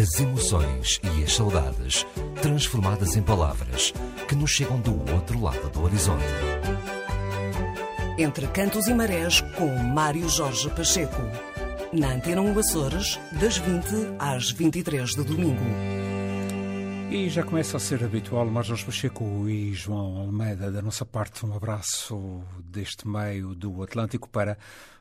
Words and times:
As 0.00 0.20
emoções 0.20 1.00
e 1.02 1.24
as 1.24 1.34
saudades 1.34 2.06
transformadas 2.40 3.16
em 3.16 3.22
palavras 3.22 3.92
que 4.28 4.36
nos 4.36 4.52
chegam 4.52 4.78
do 4.80 4.92
outro 5.12 5.42
lado 5.42 5.68
do 5.70 5.82
horizonte. 5.82 6.22
Entre 8.16 8.46
Cantos 8.46 8.86
e 8.86 8.94
Marés, 8.94 9.40
com 9.56 9.66
Mário 9.66 10.28
Jorge 10.28 10.70
Pacheco. 10.70 11.20
Na 11.92 12.12
Antena 12.12 12.40
1 12.42 12.58
Açores, 12.60 13.18
das 13.40 13.58
20 13.58 13.86
às 14.20 14.52
23 14.52 15.16
de 15.16 15.24
domingo. 15.24 15.64
E 17.10 17.28
já 17.28 17.42
começa 17.42 17.76
a 17.76 17.80
ser 17.80 18.04
habitual, 18.04 18.46
Mário 18.46 18.68
Jorge 18.68 18.84
Pacheco 18.84 19.48
e 19.48 19.74
João 19.74 20.18
Almeida, 20.18 20.70
da 20.70 20.80
nossa 20.80 21.04
parte, 21.04 21.44
um 21.44 21.56
abraço 21.56 22.44
deste 22.62 23.08
meio 23.08 23.52
do 23.52 23.82
Atlântico 23.82 24.28
para 24.28 24.58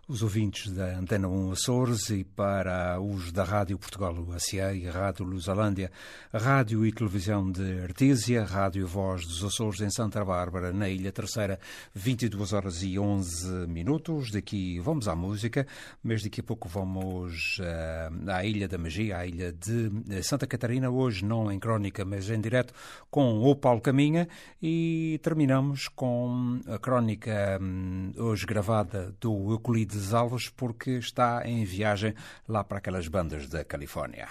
os 0.07 0.23
ouvintes 0.23 0.71
da 0.71 0.97
Antena 0.97 1.27
1 1.27 1.51
Açores 1.51 2.09
e 2.11 2.23
para 2.23 2.97
os 3.01 3.29
da 3.29 3.43
Rádio 3.43 3.77
Portugal 3.77 4.13
USA 4.13 4.73
e 4.73 4.87
Rádio 4.87 5.25
Lusalândia, 5.25 5.91
Rádio 6.33 6.85
e 6.85 6.93
Televisão 6.93 7.51
de 7.51 7.81
Artísia, 7.81 8.45
Rádio 8.45 8.87
Voz 8.87 9.25
dos 9.25 9.43
Açores 9.43 9.81
em 9.81 9.89
Santa 9.89 10.23
Bárbara, 10.23 10.71
na 10.71 10.87
Ilha 10.87 11.11
Terceira, 11.11 11.59
22 11.93 12.53
horas 12.53 12.83
e 12.83 12.97
11 12.97 13.67
minutos. 13.67 14.31
Daqui 14.31 14.79
vamos 14.79 15.09
à 15.09 15.15
música, 15.15 15.67
mas 16.01 16.23
daqui 16.23 16.39
a 16.39 16.43
pouco 16.43 16.69
vamos 16.69 17.59
uh, 17.59 18.31
à 18.31 18.45
Ilha 18.45 18.69
da 18.69 18.77
Magia, 18.77 19.17
à 19.17 19.27
Ilha 19.27 19.51
de 19.51 20.23
Santa 20.23 20.47
Catarina, 20.47 20.89
hoje 20.89 21.25
não 21.25 21.51
em 21.51 21.59
crónica, 21.59 22.05
mas 22.05 22.29
em 22.29 22.39
direto 22.39 22.73
com 23.11 23.43
o 23.43 23.53
Paulo 23.57 23.81
Caminha 23.81 24.29
e 24.61 25.19
terminamos 25.21 25.89
com 25.89 26.61
a 26.65 26.79
crónica 26.79 27.59
um, 27.61 28.13
hoje 28.15 28.45
gravada 28.45 29.13
do 29.19 29.51
Euclides 29.51 29.96
Mendes 29.97 30.13
Alves 30.13 30.49
porque 30.49 30.91
está 30.91 31.41
em 31.43 31.65
viagem 31.65 32.13
lá 32.47 32.63
para 32.63 32.77
aquelas 32.77 33.07
bandas 33.07 33.47
da 33.47 33.65
Califórnia. 33.65 34.27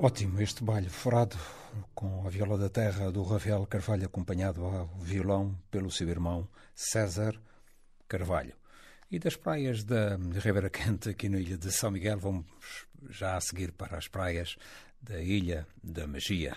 Ótimo 0.00 0.40
este 0.40 0.62
baile 0.62 0.88
forado 0.88 1.36
com 1.92 2.24
a 2.24 2.30
viola 2.30 2.56
da 2.56 2.68
terra 2.68 3.10
do 3.10 3.24
Rafael 3.24 3.66
Carvalho 3.66 4.06
acompanhado 4.06 4.64
ao 4.64 4.86
violão 5.00 5.58
pelo 5.72 5.90
seu 5.90 6.08
irmão 6.08 6.48
César 6.72 7.34
Carvalho. 8.06 8.54
E 9.10 9.18
das 9.18 9.34
praias 9.34 9.82
da 9.82 10.16
Ribeira 10.16 10.70
Quente 10.70 11.08
aqui 11.08 11.28
na 11.28 11.40
ilha 11.40 11.58
de 11.58 11.72
São 11.72 11.90
Miguel 11.90 12.16
vamos 12.16 12.46
já 13.10 13.36
a 13.36 13.40
seguir 13.40 13.72
para 13.72 13.98
as 13.98 14.06
praias 14.06 14.56
da 15.02 15.20
Ilha 15.20 15.66
da 15.82 16.06
Magia. 16.06 16.56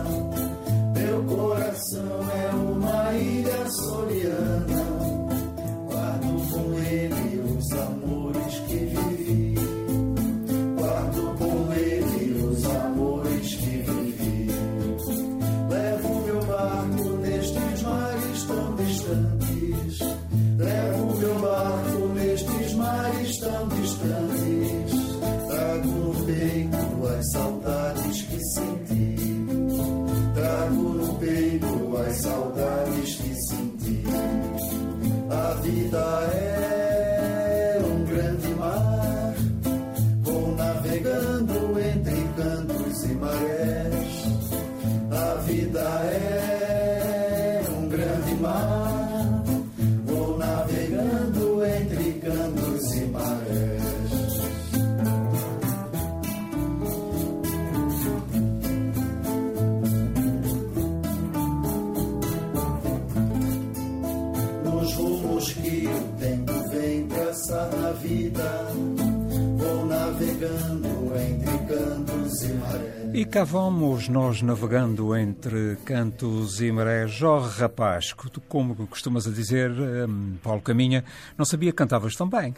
e 73.13 73.25
cá 73.25 73.43
vamos 73.43 74.07
nós 74.07 74.41
navegando 74.41 75.15
entre 75.15 75.77
cantos 75.83 76.61
e 76.61 76.71
marés. 76.71 77.21
Oh, 77.21 77.39
rapaz, 77.39 78.13
como 78.47 78.75
costumas 78.87 79.27
a 79.27 79.31
dizer, 79.31 79.71
hum, 79.71 80.37
Paulo 80.41 80.61
Caminha, 80.61 81.03
não 81.37 81.45
sabia 81.45 81.71
que 81.71 81.77
cantavas 81.77 82.15
tão 82.15 82.29
bem. 82.29 82.53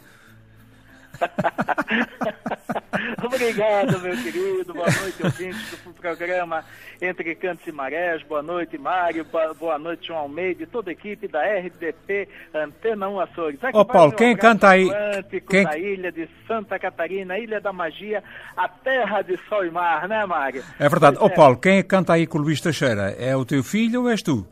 Obrigado, 3.24 4.00
meu 4.00 4.16
querido. 4.16 4.72
Boa 4.74 4.86
noite, 4.86 5.22
ouvintes 5.22 5.70
do 5.84 5.92
programa 5.94 6.64
Entre 7.00 7.34
Cantos 7.34 7.66
e 7.66 7.72
Marés. 7.72 8.22
Boa 8.22 8.42
noite, 8.42 8.76
Mário. 8.78 9.26
Boa- 9.58 9.78
noite, 9.78 10.06
João 10.08 10.20
Almeida 10.20 10.62
e 10.62 10.66
toda 10.66 10.90
a 10.90 10.92
equipe 10.92 11.26
da 11.28 11.42
RDP 11.42 12.28
Antena 12.54 13.08
1 13.08 13.20
Açores. 13.20 13.64
Aqui 13.64 13.76
Ô, 13.76 13.84
Paulo, 13.84 14.12
quem 14.12 14.36
canta 14.36 14.70
aí? 14.70 14.88
Atlântico 14.90 15.48
Quem- 15.50 15.64
da 15.64 15.78
ilha 15.78 16.12
de 16.12 16.28
Santa 16.46 16.78
Catarina, 16.78 17.38
Ilha 17.38 17.60
da 17.60 17.72
Magia, 17.72 18.22
a 18.56 18.68
terra 18.68 19.22
de 19.22 19.38
sol 19.48 19.64
e 19.64 19.70
mar, 19.70 20.08
né, 20.08 20.24
Mário? 20.26 20.62
É 20.78 20.88
verdade. 20.88 21.16
Pois 21.18 21.32
é, 21.32 21.34
Paulo, 21.34 21.56
quem 21.56 21.82
que 21.82 21.88
canta 21.88 22.12
aí 22.12 22.26
com 22.26 22.38
o 22.38 22.42
Luís 22.42 22.60
Teixeira? 22.60 23.10
É 23.18 23.34
o 23.36 23.44
teu 23.44 23.62
filho 23.62 24.02
ou 24.02 24.10
és 24.10 24.22
tu? 24.22 24.46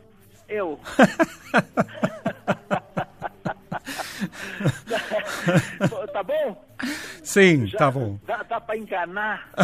Eu. 0.49 0.79
tá 6.13 6.23
bom? 6.23 6.65
Sim, 7.23 7.65
está 7.65 7.89
bom. 7.89 8.19
Dá, 8.25 8.43
dá 8.43 8.61
para 8.61 8.77
enganar 8.77 9.49
a? 9.55 9.63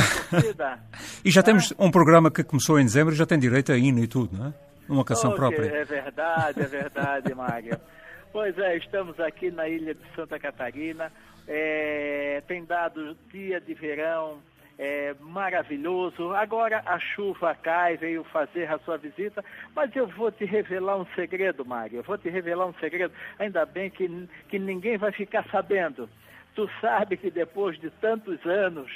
E 1.24 1.32
já 1.32 1.44
temos 1.44 1.74
um 1.78 1.92
programa 1.92 2.32
que 2.32 2.44
começou 2.44 2.80
em 2.80 2.86
dezembro 2.86 3.14
e 3.14 3.18
já 3.18 3.26
tem 3.26 3.38
direito 3.38 3.72
a 3.72 3.78
hino 3.78 4.00
e 4.00 4.08
tudo, 4.08 4.38
não 4.38 4.48
é? 4.48 4.54
Uma 4.88 5.04
canção 5.06 5.32
que 5.32 5.38
própria. 5.38 5.66
É 5.66 5.84
verdade, 5.84 6.62
é 6.62 6.66
verdade, 6.66 7.34
Mário. 7.36 7.80
Pois 8.32 8.56
é, 8.60 8.78
estamos 8.78 9.20
aqui 9.20 9.50
na 9.50 9.68
ilha 9.68 9.96
de 9.96 10.02
Santa 10.16 10.38
Catarina. 10.38 11.12
É, 11.48 12.44
tem 12.48 12.64
dado 12.64 13.18
dia 13.32 13.60
de 13.60 13.74
verão 13.74 14.38
é, 14.80 15.14
maravilhoso. 15.20 16.34
Agora 16.34 16.82
a 16.86 16.98
chuva 16.98 17.54
cai, 17.54 17.98
veio 17.98 18.24
fazer 18.24 18.72
a 18.72 18.80
sua 18.80 18.98
visita, 18.98 19.44
mas 19.76 19.94
eu 19.94 20.08
vou 20.08 20.32
te 20.32 20.46
revelar 20.46 20.96
um 20.98 21.06
segredo, 21.16 21.66
Mário. 21.66 21.98
Eu 21.98 22.04
vou 22.04 22.18
te 22.18 22.30
revelar 22.30 22.66
um 22.66 22.74
segredo. 22.76 23.14
Ainda 23.38 23.66
bem 23.66 23.90
que, 23.90 24.08
que 24.48 24.58
ninguém 24.58 24.98
vai 24.98 25.12
ficar 25.12 25.44
sabendo. 25.52 26.10
Tu 26.56 26.70
sabe 26.80 27.18
que 27.18 27.30
depois 27.30 27.78
de 27.78 27.90
tantos 27.90 28.44
anos 28.46 28.90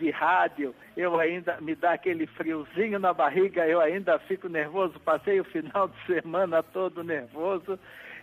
de 0.00 0.10
rádio, 0.10 0.74
eu 0.96 1.20
ainda 1.20 1.60
me 1.60 1.74
dá 1.76 1.92
aquele 1.92 2.26
friozinho 2.26 2.98
na 2.98 3.12
barriga, 3.12 3.66
eu 3.66 3.80
ainda 3.80 4.18
fico 4.18 4.48
nervoso, 4.48 4.98
passei 4.98 5.38
o 5.38 5.44
final 5.44 5.88
de 5.88 6.06
semana 6.06 6.62
todo 6.62 7.04
nervoso 7.04 7.78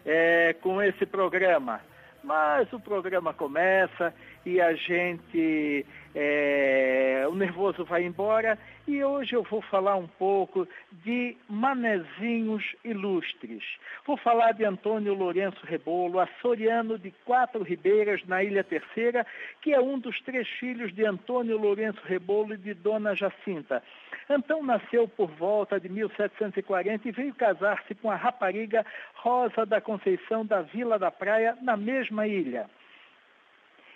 é, 0.06 0.54
com 0.62 0.82
esse 0.82 1.06
programa. 1.06 1.80
Mas 2.24 2.72
o 2.74 2.80
programa 2.80 3.32
começa 3.34 4.14
e 4.46 4.60
a 4.60 4.74
gente, 4.74 5.86
é, 6.20 7.28
o 7.30 7.36
nervoso 7.36 7.86
vai 7.86 8.04
embora 8.04 8.58
e 8.88 9.04
hoje 9.04 9.36
eu 9.36 9.44
vou 9.44 9.62
falar 9.62 9.98
um 9.98 10.08
pouco 10.08 10.68
de 11.04 11.38
manezinhos 11.48 12.64
ilustres. 12.84 13.64
Vou 14.04 14.18
falar 14.18 14.54
de 14.54 14.66
Antônio 14.66 15.14
Lourenço 15.14 15.64
Rebolo, 15.64 16.20
açoriano 16.20 16.98
de 16.98 17.12
Quatro 17.24 17.62
Ribeiras, 17.62 18.26
na 18.26 18.44
Ilha 18.44 18.64
Terceira, 18.64 19.28
que 19.62 19.76
é 19.76 19.80
um 19.80 20.00
dos 20.00 20.20
três 20.22 20.48
filhos 20.60 20.92
de 20.92 21.06
Antônio 21.06 21.56
Lourenço 21.56 22.02
Rebolo 22.04 22.56
e 22.56 22.58
de 22.58 22.74
Dona 22.74 23.14
Jacinta. 23.14 23.84
Antão 24.28 24.64
nasceu 24.64 25.08
por 25.08 25.30
volta 25.30 25.80
de 25.80 25.88
1740 25.88 27.08
e 27.08 27.12
veio 27.12 27.36
casar-se 27.36 27.94
com 27.94 28.10
a 28.10 28.16
rapariga 28.16 28.84
Rosa 29.18 29.68
da 29.68 29.80
Conceição 29.80 30.44
da 30.44 30.64
Vila 30.64 30.98
da 30.98 31.12
Praia, 31.12 31.56
na 31.62 31.78
mesma 31.78 32.26
ilha. 32.26 32.68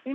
Em 0.05 0.13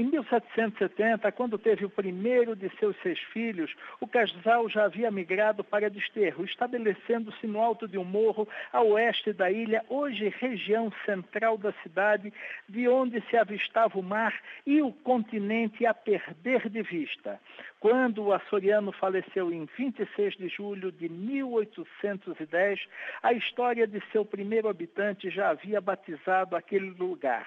1770, 0.00 1.30
quando 1.32 1.58
teve 1.58 1.84
o 1.84 1.90
primeiro 1.90 2.56
de 2.56 2.70
seus 2.78 2.96
seis 3.02 3.18
filhos, 3.18 3.74
o 4.00 4.06
casal 4.06 4.68
já 4.68 4.84
havia 4.84 5.10
migrado 5.10 5.62
para 5.62 5.90
Desterro, 5.90 6.44
estabelecendo-se 6.44 7.46
no 7.46 7.60
alto 7.60 7.86
de 7.86 7.98
um 7.98 8.04
morro 8.04 8.48
a 8.72 8.80
oeste 8.82 9.32
da 9.32 9.50
ilha, 9.50 9.84
hoje 9.88 10.34
região 10.38 10.92
central 11.04 11.58
da 11.58 11.72
cidade, 11.82 12.32
de 12.68 12.88
onde 12.88 13.20
se 13.28 13.36
avistava 13.36 13.98
o 13.98 14.02
mar 14.02 14.34
e 14.66 14.80
o 14.80 14.92
continente 14.92 15.84
a 15.84 15.92
perder 15.92 16.68
de 16.68 16.82
vista. 16.82 17.40
Quando 17.82 18.22
o 18.22 18.32
açoriano 18.32 18.92
faleceu 18.92 19.52
em 19.52 19.68
26 19.76 20.36
de 20.36 20.48
julho 20.48 20.92
de 20.92 21.08
1810, 21.08 22.80
a 23.20 23.32
história 23.32 23.88
de 23.88 24.00
seu 24.12 24.24
primeiro 24.24 24.68
habitante 24.68 25.28
já 25.28 25.50
havia 25.50 25.80
batizado 25.80 26.54
aquele 26.54 26.90
lugar. 26.90 27.44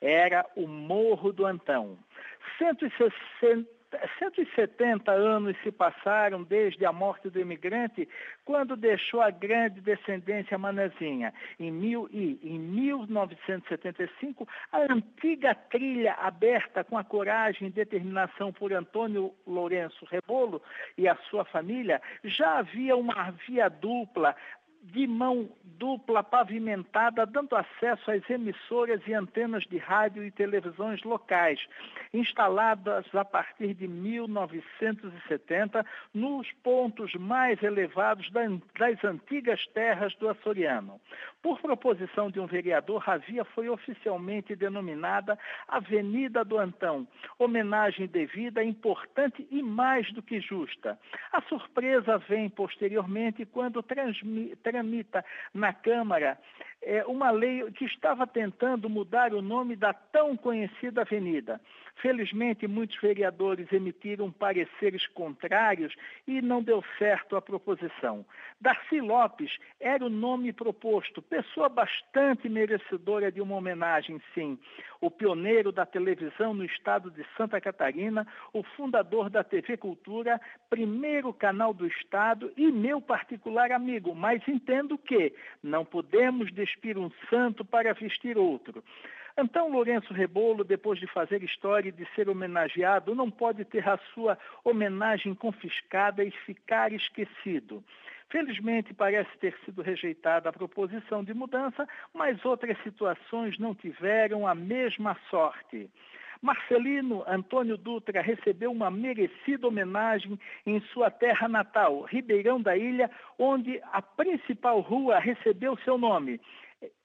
Era 0.00 0.44
o 0.56 0.66
Morro 0.66 1.32
do 1.32 1.46
Antão. 1.46 1.85
160 2.58 3.76
170 4.18 5.12
anos 5.12 5.56
se 5.62 5.70
passaram 5.70 6.42
desde 6.42 6.84
a 6.84 6.92
morte 6.92 7.30
do 7.30 7.40
imigrante, 7.40 8.08
quando 8.44 8.76
deixou 8.76 9.20
a 9.20 9.30
grande 9.30 9.80
descendência 9.80 10.58
manezinha. 10.58 11.32
Em, 11.58 11.70
mil, 11.70 12.08
e, 12.10 12.38
em 12.42 12.58
1975, 12.58 14.46
a 14.72 14.92
antiga 14.92 15.54
trilha 15.54 16.14
aberta 16.14 16.84
com 16.84 16.98
a 16.98 17.04
coragem 17.04 17.68
e 17.68 17.70
determinação 17.70 18.52
por 18.52 18.72
Antônio 18.72 19.32
Lourenço 19.46 20.04
Rebolo 20.06 20.60
e 20.98 21.08
a 21.08 21.16
sua 21.30 21.44
família, 21.44 22.00
já 22.24 22.58
havia 22.58 22.96
uma 22.96 23.30
via 23.46 23.68
dupla 23.68 24.34
de 24.92 25.06
mão 25.06 25.48
dupla 25.78 26.22
pavimentada, 26.22 27.26
dando 27.26 27.54
acesso 27.54 28.10
às 28.10 28.28
emissoras 28.30 29.00
e 29.06 29.12
antenas 29.12 29.64
de 29.64 29.76
rádio 29.76 30.24
e 30.24 30.30
televisões 30.30 31.02
locais, 31.02 31.60
instaladas 32.12 33.04
a 33.14 33.24
partir 33.24 33.74
de 33.74 33.86
1970 33.86 35.84
nos 36.14 36.50
pontos 36.62 37.12
mais 37.14 37.62
elevados 37.62 38.30
das 38.30 39.04
antigas 39.04 39.66
terras 39.68 40.14
do 40.16 40.28
açoriano. 40.28 41.00
Por 41.42 41.60
proposição 41.60 42.30
de 42.30 42.40
um 42.40 42.46
vereador, 42.46 43.08
a 43.08 43.18
via 43.18 43.44
foi 43.44 43.68
oficialmente 43.68 44.56
denominada 44.56 45.38
Avenida 45.68 46.44
do 46.44 46.58
Antão, 46.58 47.06
homenagem 47.38 48.06
devida, 48.06 48.64
importante 48.64 49.46
e 49.50 49.62
mais 49.62 50.10
do 50.12 50.22
que 50.22 50.40
justa. 50.40 50.98
A 51.32 51.40
surpresa 51.42 52.18
vem 52.18 52.48
posteriormente 52.48 53.44
quando 53.44 53.82
transmite 53.82 54.56
tramita 54.76 55.24
na 55.54 55.72
Câmara 55.72 56.38
é, 56.86 57.04
uma 57.04 57.32
lei 57.32 57.68
que 57.72 57.84
estava 57.84 58.28
tentando 58.28 58.88
mudar 58.88 59.34
o 59.34 59.42
nome 59.42 59.74
da 59.74 59.92
tão 59.92 60.36
conhecida 60.36 61.00
avenida. 61.00 61.60
Felizmente, 61.96 62.68
muitos 62.68 63.00
vereadores 63.00 63.72
emitiram 63.72 64.30
pareceres 64.30 65.06
contrários 65.08 65.94
e 66.28 66.42
não 66.42 66.62
deu 66.62 66.84
certo 66.98 67.36
a 67.36 67.42
proposição. 67.42 68.24
Darcy 68.60 69.00
Lopes 69.00 69.50
era 69.80 70.04
o 70.04 70.10
nome 70.10 70.52
proposto, 70.52 71.22
pessoa 71.22 71.68
bastante 71.68 72.48
merecedora 72.48 73.32
de 73.32 73.40
uma 73.40 73.56
homenagem, 73.56 74.20
sim. 74.34 74.58
O 75.00 75.10
pioneiro 75.10 75.72
da 75.72 75.86
televisão 75.86 76.52
no 76.52 76.64
estado 76.64 77.10
de 77.10 77.24
Santa 77.36 77.60
Catarina, 77.60 78.26
o 78.52 78.62
fundador 78.62 79.30
da 79.30 79.42
TV 79.42 79.76
Cultura, 79.76 80.40
primeiro 80.68 81.32
canal 81.32 81.72
do 81.72 81.86
estado 81.86 82.52
e 82.56 82.70
meu 82.70 83.00
particular 83.00 83.72
amigo, 83.72 84.14
mas 84.14 84.46
entendo 84.46 84.98
que 84.98 85.32
não 85.62 85.84
podemos 85.84 86.52
despir 86.76 86.98
um 86.98 87.10
santo 87.30 87.64
para 87.64 87.94
vestir 87.94 88.36
outro. 88.36 88.84
Então, 89.38 89.70
Lourenço 89.70 90.14
Rebolo, 90.14 90.64
depois 90.64 90.98
de 90.98 91.06
fazer 91.06 91.42
história 91.42 91.88
e 91.88 91.92
de 91.92 92.06
ser 92.14 92.28
homenageado, 92.28 93.14
não 93.14 93.30
pode 93.30 93.64
ter 93.64 93.86
a 93.86 93.98
sua 94.14 94.38
homenagem 94.64 95.34
confiscada 95.34 96.24
e 96.24 96.30
ficar 96.30 96.92
esquecido. 96.92 97.82
Felizmente, 98.28 98.94
parece 98.94 99.30
ter 99.38 99.54
sido 99.64 99.82
rejeitada 99.82 100.48
a 100.48 100.52
proposição 100.52 101.22
de 101.22 101.34
mudança, 101.34 101.86
mas 102.14 102.42
outras 102.44 102.76
situações 102.82 103.58
não 103.58 103.74
tiveram 103.74 104.46
a 104.46 104.54
mesma 104.54 105.16
sorte. 105.30 105.88
Marcelino 106.42 107.24
Antônio 107.26 107.76
Dutra 107.76 108.20
recebeu 108.20 108.70
uma 108.70 108.90
merecida 108.90 109.66
homenagem 109.66 110.38
em 110.66 110.80
sua 110.92 111.10
terra 111.10 111.48
natal, 111.48 112.02
Ribeirão 112.02 112.60
da 112.60 112.76
Ilha, 112.76 113.10
onde 113.38 113.80
a 113.92 114.02
principal 114.02 114.80
rua 114.80 115.18
recebeu 115.18 115.76
seu 115.78 115.96
nome. 115.96 116.40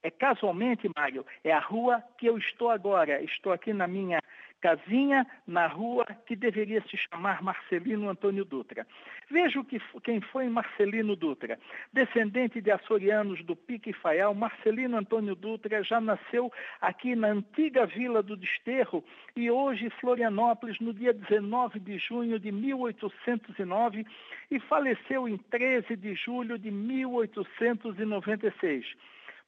É 0.04 0.12
casualmente, 0.12 0.90
Mário, 0.96 1.26
é 1.44 1.52
a 1.52 1.60
rua 1.60 2.04
que 2.18 2.26
eu 2.26 2.38
estou 2.38 2.70
agora. 2.70 3.24
Estou 3.24 3.54
aqui 3.54 3.72
na 3.72 3.88
minha 3.88 4.20
casinha 4.62 5.26
na 5.48 5.66
rua 5.68 6.06
que 6.26 6.36
deveria 6.36 6.82
se 6.84 6.96
chamar 6.96 7.42
Marcelino 7.42 8.10
Antônio 8.10 8.46
Dutra. 8.46 8.88
Veja 9.30 9.62
que, 9.64 9.82
quem 10.04 10.22
foi 10.22 10.48
Marcelino 10.48 11.16
Dutra. 11.16 11.60
Descendente 11.92 12.62
de 12.62 12.70
açorianos 12.72 13.44
do 13.44 13.56
Pique 13.56 13.90
e 13.90 13.94
Faial, 13.94 14.36
Marcelino 14.36 14.98
Antônio 14.98 15.34
Dutra 15.36 15.84
já 15.84 16.00
nasceu 16.00 16.54
aqui 16.80 17.16
na 17.16 17.30
antiga 17.30 17.88
Vila 17.88 18.22
do 18.22 18.38
Desterro 18.38 19.04
e 19.36 19.50
hoje 19.50 19.90
Florianópolis 20.00 20.80
no 20.80 20.94
dia 20.94 21.12
19 21.14 21.80
de 21.80 21.98
junho 21.98 22.38
de 22.40 22.52
1809 22.52 24.06
e 24.52 24.60
faleceu 24.60 25.28
em 25.28 25.38
13 25.38 25.96
de 25.96 26.14
julho 26.14 26.60
de 26.60 26.70
1896. 26.70 28.86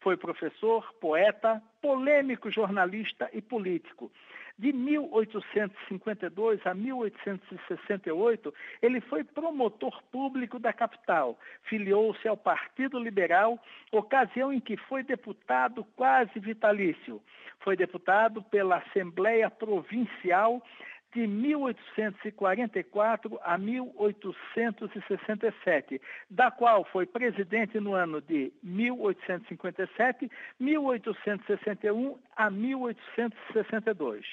Foi 0.03 0.17
professor, 0.17 0.93
poeta, 0.99 1.63
polêmico 1.81 2.51
jornalista 2.51 3.29
e 3.31 3.41
político. 3.41 4.11
De 4.59 4.71
1852 4.71 6.59
a 6.67 6.73
1868, 6.75 8.53
ele 8.81 8.99
foi 9.01 9.23
promotor 9.23 10.03
público 10.11 10.59
da 10.59 10.71
capital, 10.73 11.39
filiou-se 11.63 12.27
ao 12.27 12.37
Partido 12.37 12.99
Liberal, 12.99 13.57
ocasião 13.91 14.53
em 14.53 14.59
que 14.59 14.77
foi 14.77 15.01
deputado 15.03 15.83
quase 15.95 16.37
vitalício. 16.37 17.19
Foi 17.61 17.75
deputado 17.77 18.43
pela 18.43 18.77
Assembleia 18.77 19.49
Provincial 19.49 20.61
de 21.13 21.27
1844 21.27 23.39
a 23.43 23.57
1867, 23.57 26.01
da 26.29 26.51
qual 26.51 26.85
foi 26.85 27.05
presidente 27.05 27.77
no 27.79 27.93
ano 27.93 28.21
de 28.21 28.53
1857, 28.63 30.31
1861 30.59 32.17
a 32.35 32.49
1862 32.49 34.25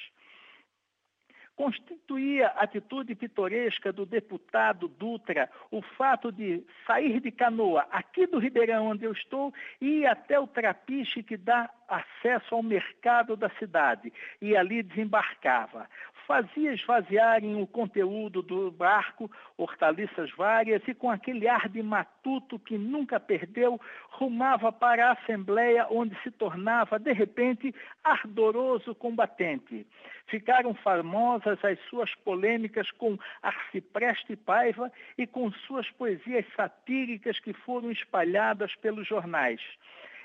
constituía 1.61 2.47
a 2.47 2.63
atitude 2.63 3.15
pitoresca 3.15 3.93
do 3.93 4.07
deputado 4.07 4.89
Dutra 4.89 5.51
o 5.71 5.83
fato 5.83 6.33
de 6.33 6.65
sair 6.87 7.21
de 7.21 7.31
canoa 7.31 7.87
aqui 7.91 8.27
do 8.27 8.39
Ribeirão, 8.39 8.87
onde 8.87 9.05
eu 9.05 9.13
estou, 9.13 9.53
e 9.79 10.01
ir 10.01 10.07
até 10.07 10.41
o 10.41 10.47
trapiche 10.47 11.23
que 11.23 11.37
dá 11.37 11.69
acesso 11.87 12.55
ao 12.55 12.63
mercado 12.63 13.37
da 13.37 13.51
cidade, 13.59 14.11
e 14.41 14.57
ali 14.57 14.83
desembarcava 14.83 15.87
fazia 16.31 16.73
esvaziarem 16.73 17.61
o 17.61 17.67
conteúdo 17.67 18.41
do 18.41 18.71
barco, 18.71 19.29
hortaliças 19.59 20.31
várias, 20.37 20.81
e 20.87 20.95
com 20.95 21.11
aquele 21.11 21.49
ar 21.49 21.69
de 21.69 21.83
matuto 21.83 22.57
que 22.57 22.79
nunca 22.79 23.19
perdeu, 23.19 23.81
rumava 24.11 24.71
para 24.71 25.09
a 25.09 25.13
Assembleia, 25.15 25.89
onde 25.91 26.17
se 26.23 26.31
tornava, 26.31 27.01
de 27.01 27.13
repente, 27.13 27.75
ardoroso 28.05 28.95
combatente. 28.95 29.85
Ficaram 30.29 30.73
famosas 30.73 31.59
as 31.65 31.81
suas 31.89 32.15
polêmicas 32.15 32.89
com 32.93 33.19
Arcipreste 33.43 34.37
Paiva 34.37 34.93
e 35.19 35.27
com 35.27 35.51
suas 35.67 35.91
poesias 35.91 36.47
satíricas 36.55 37.41
que 37.41 37.53
foram 37.53 37.91
espalhadas 37.91 38.73
pelos 38.77 39.05
jornais. 39.05 39.61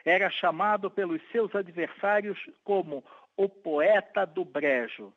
Era 0.06 0.30
chamado 0.30 0.92
pelos 0.92 1.20
seus 1.32 1.56
adversários 1.56 2.38
como 2.64 3.04
o 3.36 3.50
poeta 3.50 4.24
do 4.24 4.46
brejo. 4.46 5.12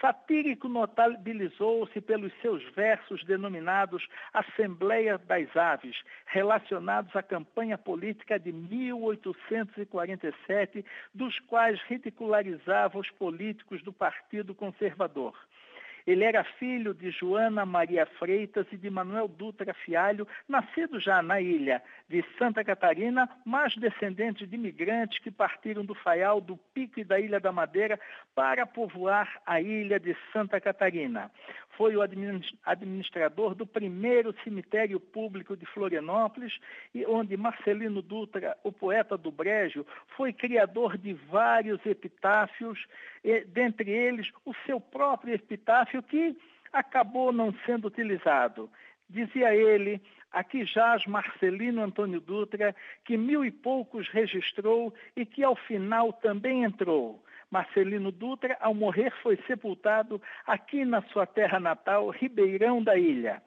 Satírico 0.00 0.68
notabilizou-se 0.68 2.00
pelos 2.00 2.32
seus 2.40 2.64
versos 2.74 3.22
denominados 3.24 4.06
Assembleia 4.32 5.18
das 5.18 5.56
Aves, 5.56 5.96
relacionados 6.26 7.14
à 7.14 7.22
campanha 7.22 7.78
política 7.78 8.36
de 8.38 8.50
1847, 8.52 10.84
dos 11.14 11.38
quais 11.40 11.80
ridicularizava 11.82 12.98
os 12.98 13.10
políticos 13.10 13.82
do 13.82 13.92
Partido 13.92 14.54
Conservador. 14.54 15.34
Ele 16.06 16.24
era 16.24 16.44
filho 16.44 16.92
de 16.92 17.10
Joana 17.10 17.64
Maria 17.64 18.04
Freitas 18.18 18.66
e 18.70 18.76
de 18.76 18.90
Manuel 18.90 19.26
Dutra 19.26 19.72
Fialho, 19.72 20.26
nascido 20.48 21.00
já 21.00 21.22
na 21.22 21.40
ilha 21.40 21.82
de 22.08 22.22
Santa 22.38 22.62
Catarina, 22.62 23.28
mas 23.44 23.74
descendente 23.76 24.46
de 24.46 24.54
imigrantes 24.54 25.18
que 25.18 25.30
partiram 25.30 25.84
do 25.84 25.94
Faial, 25.94 26.40
do 26.40 26.56
Pico 26.74 27.00
e 27.00 27.04
da 27.04 27.18
Ilha 27.18 27.40
da 27.40 27.50
Madeira 27.50 27.98
para 28.34 28.66
povoar 28.66 29.40
a 29.46 29.60
ilha 29.60 29.98
de 29.98 30.14
Santa 30.32 30.60
Catarina. 30.60 31.30
Foi 31.76 31.96
o 31.96 32.02
administrador 32.64 33.54
do 33.54 33.66
primeiro 33.66 34.34
cemitério 34.44 35.00
público 35.00 35.56
de 35.56 35.66
Florianópolis, 35.66 36.52
onde 37.08 37.36
Marcelino 37.36 38.00
Dutra, 38.00 38.56
o 38.62 38.70
poeta 38.70 39.16
do 39.16 39.32
Brejo, 39.32 39.84
foi 40.16 40.32
criador 40.32 40.96
de 40.96 41.14
vários 41.14 41.84
epitáfios, 41.84 42.78
dentre 43.48 43.90
eles 43.90 44.30
o 44.44 44.52
seu 44.66 44.78
próprio 44.78 45.34
epitáfio, 45.34 46.02
que 46.02 46.36
acabou 46.72 47.32
não 47.32 47.54
sendo 47.64 47.86
utilizado. 47.86 48.70
Dizia 49.08 49.54
ele, 49.54 50.00
aqui 50.32 50.64
jaz 50.64 51.06
Marcelino 51.06 51.82
Antônio 51.82 52.20
Dutra, 52.20 52.74
que 53.04 53.16
mil 53.16 53.44
e 53.44 53.50
poucos 53.50 54.08
registrou 54.08 54.92
e 55.16 55.24
que 55.24 55.42
ao 55.42 55.56
final 55.56 56.12
também 56.12 56.64
entrou. 56.64 57.22
Marcelino 57.50 58.10
Dutra, 58.10 58.56
ao 58.60 58.74
morrer, 58.74 59.12
foi 59.22 59.36
sepultado 59.46 60.20
aqui 60.46 60.84
na 60.84 61.02
sua 61.02 61.26
terra 61.26 61.60
natal, 61.60 62.10
Ribeirão 62.10 62.82
da 62.82 62.96
Ilha. 62.96 63.42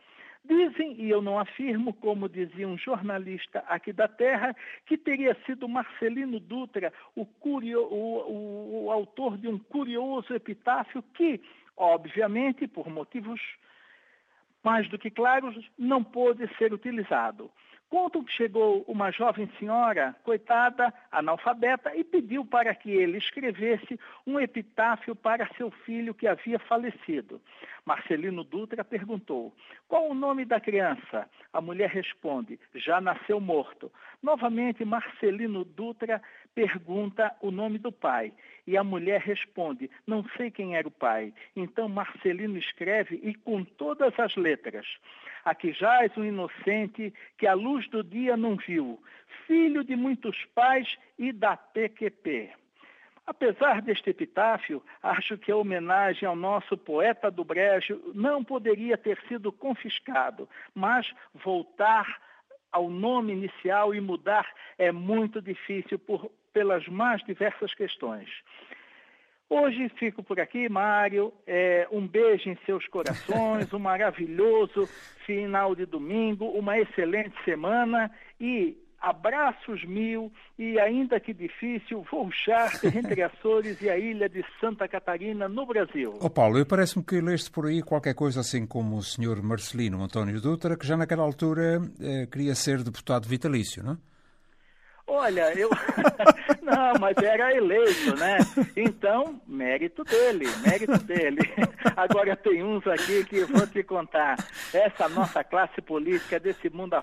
Dizem, 0.48 0.94
e 0.94 1.10
eu 1.10 1.22
não 1.22 1.38
afirmo, 1.38 1.94
como 1.94 2.30
dizia 2.30 2.68
um 2.68 2.78
jornalista 2.78 3.60
aqui 3.68 3.92
da 3.92 4.08
terra, 4.08 4.56
que 4.86 4.98
teria 4.98 5.36
sido 5.46 5.68
Marcelino 5.68 6.40
Dutra 6.40 6.94
o, 7.16 7.26
curio, 7.26 7.82
o, 7.82 8.32
o, 8.32 8.86
o 8.86 8.92
autor 8.92 9.38
de 9.38 9.50
um 9.50 9.60
curioso 9.60 10.34
epitáfio 10.34 11.04
que, 11.14 11.42
obviamente, 11.76 12.66
por 12.66 12.90
motivos 12.90 13.42
mais 14.64 14.88
do 14.90 14.98
que 14.98 15.10
claros, 15.10 15.56
não 15.78 16.02
pôde 16.02 16.48
ser 16.58 16.74
utilizado. 16.74 17.52
Contam 17.90 18.22
que 18.22 18.34
chegou 18.34 18.84
uma 18.86 19.12
jovem 19.12 19.50
senhora, 19.58 20.14
coitada, 20.24 20.94
analfabeta, 21.10 21.96
e 21.96 22.04
pediu 22.04 22.46
para 22.46 22.76
que 22.76 22.92
ele 22.92 23.18
escrevesse 23.18 23.98
um 24.26 24.38
epitáfio 24.38 25.16
para 25.16 25.48
seu 25.56 25.72
filho 25.72 26.14
que 26.14 26.28
havia 26.28 26.60
falecido. 26.60 27.42
Marcelino 27.86 28.44
Dutra 28.44 28.84
perguntou: 28.84 29.56
Qual 29.88 30.10
o 30.10 30.14
nome 30.14 30.44
da 30.44 30.60
criança? 30.60 31.30
A 31.54 31.62
mulher 31.62 31.90
responde: 31.90 32.60
Já 32.76 33.00
nasceu 33.00 33.40
morto. 33.40 33.90
Novamente, 34.22 34.84
Marcelino 34.84 35.64
Dutra 35.64 36.22
pergunta 36.58 37.36
o 37.40 37.52
nome 37.52 37.78
do 37.78 37.92
pai. 37.92 38.34
E 38.66 38.76
a 38.76 38.84
mulher 38.84 39.22
responde: 39.22 39.92
Não 40.08 40.26
sei 40.36 40.50
quem 40.50 40.76
era 40.76 40.88
o 40.88 40.92
pai. 40.92 41.32
Então 41.56 41.88
Marcelino 41.88 42.58
escreve 42.58 43.20
e 43.22 43.36
com 43.36 43.64
todas 43.64 44.20
as 44.20 44.36
letras. 44.36 44.88
Aqui 45.46 45.72
jaz 45.72 46.18
um 46.18 46.26
inocente 46.26 47.14
que 47.38 47.46
a 47.46 47.54
luz 47.54 47.88
do 47.90 48.04
dia 48.04 48.36
não 48.36 48.56
viu, 48.56 49.00
filho 49.46 49.84
de 49.84 49.96
muitos 49.96 50.36
pais 50.56 50.98
e 51.20 51.32
da 51.32 51.56
PQP. 51.56 52.50
Apesar 53.28 53.82
deste 53.82 54.10
epitáfio, 54.10 54.82
acho 55.04 55.38
que 55.38 55.52
a 55.52 55.56
homenagem 55.56 56.28
ao 56.28 56.36
nosso 56.36 56.76
poeta 56.76 57.30
do 57.30 57.44
Brejo 57.44 58.02
não 58.16 58.44
poderia 58.44 58.98
ter 58.98 59.22
sido 59.28 59.52
confiscado, 59.52 60.50
mas 60.74 61.14
voltar 61.36 62.20
ao 62.72 62.90
nome 62.90 63.34
inicial 63.34 63.94
e 63.94 64.02
mudar 64.02 64.48
é 64.78 64.92
muito 64.92 65.42
difícil 65.42 65.98
por, 66.00 66.32
pelas 66.58 66.88
mais 66.88 67.24
diversas 67.24 67.72
questões. 67.76 68.28
Hoje 69.48 69.90
fico 70.00 70.24
por 70.24 70.40
aqui, 70.40 70.68
Mário. 70.68 71.32
É, 71.46 71.88
um 71.92 72.08
beijo 72.08 72.50
em 72.50 72.58
seus 72.66 72.88
corações, 72.88 73.72
um 73.72 73.78
maravilhoso 73.78 74.88
final 75.24 75.76
de 75.76 75.86
domingo, 75.86 76.46
uma 76.46 76.80
excelente 76.80 77.36
semana 77.46 78.10
e 78.42 78.76
abraços 79.00 79.86
mil 79.86 80.32
e, 80.58 80.80
ainda 80.80 81.20
que 81.20 81.32
difícil, 81.32 82.04
vou 82.12 82.28
entre 82.84 83.22
Açores 83.22 83.80
e 83.80 83.88
a 83.88 84.00
ilha 84.00 84.28
de 84.28 84.44
Santa 84.60 84.88
Catarina, 84.88 85.48
no 85.48 85.64
Brasil. 85.68 86.14
Ô 86.20 86.26
oh, 86.26 86.30
Paulo, 86.32 86.58
eu 86.58 86.66
parece-me 86.66 87.06
que 87.06 87.22
leste 87.22 87.52
por 87.52 87.68
aí 87.68 87.84
qualquer 87.84 88.16
coisa 88.16 88.40
assim 88.40 88.66
como 88.66 88.98
o 88.98 89.04
senhor 89.04 89.44
Marcelino 89.44 90.02
António 90.02 90.42
Dutra, 90.42 90.76
que 90.76 90.88
já 90.88 90.98
naquela 90.98 91.22
altura 91.22 91.80
eh, 92.02 92.26
queria 92.26 92.56
ser 92.56 92.82
deputado 92.82 93.28
vitalício, 93.28 93.84
não 93.84 93.92
é? 93.94 93.98
Olha, 95.08 95.54
eu. 95.58 95.70
Não, 96.62 97.00
mas 97.00 97.16
era 97.18 97.56
eleito, 97.56 98.16
né? 98.18 98.38
Então, 98.76 99.40
mérito 99.48 100.04
dele, 100.04 100.46
mérito 100.66 100.98
dele. 101.06 101.40
Agora 101.96 102.36
tem 102.36 102.62
uns 102.62 102.86
aqui 102.86 103.24
que 103.24 103.38
eu 103.38 103.48
vou 103.48 103.66
te 103.66 103.82
contar. 103.84 104.36
Essa 104.74 105.08
nossa 105.08 105.44
classe 105.44 105.82
política 105.82 106.40
desse 106.40 106.70
mundo 106.70 106.96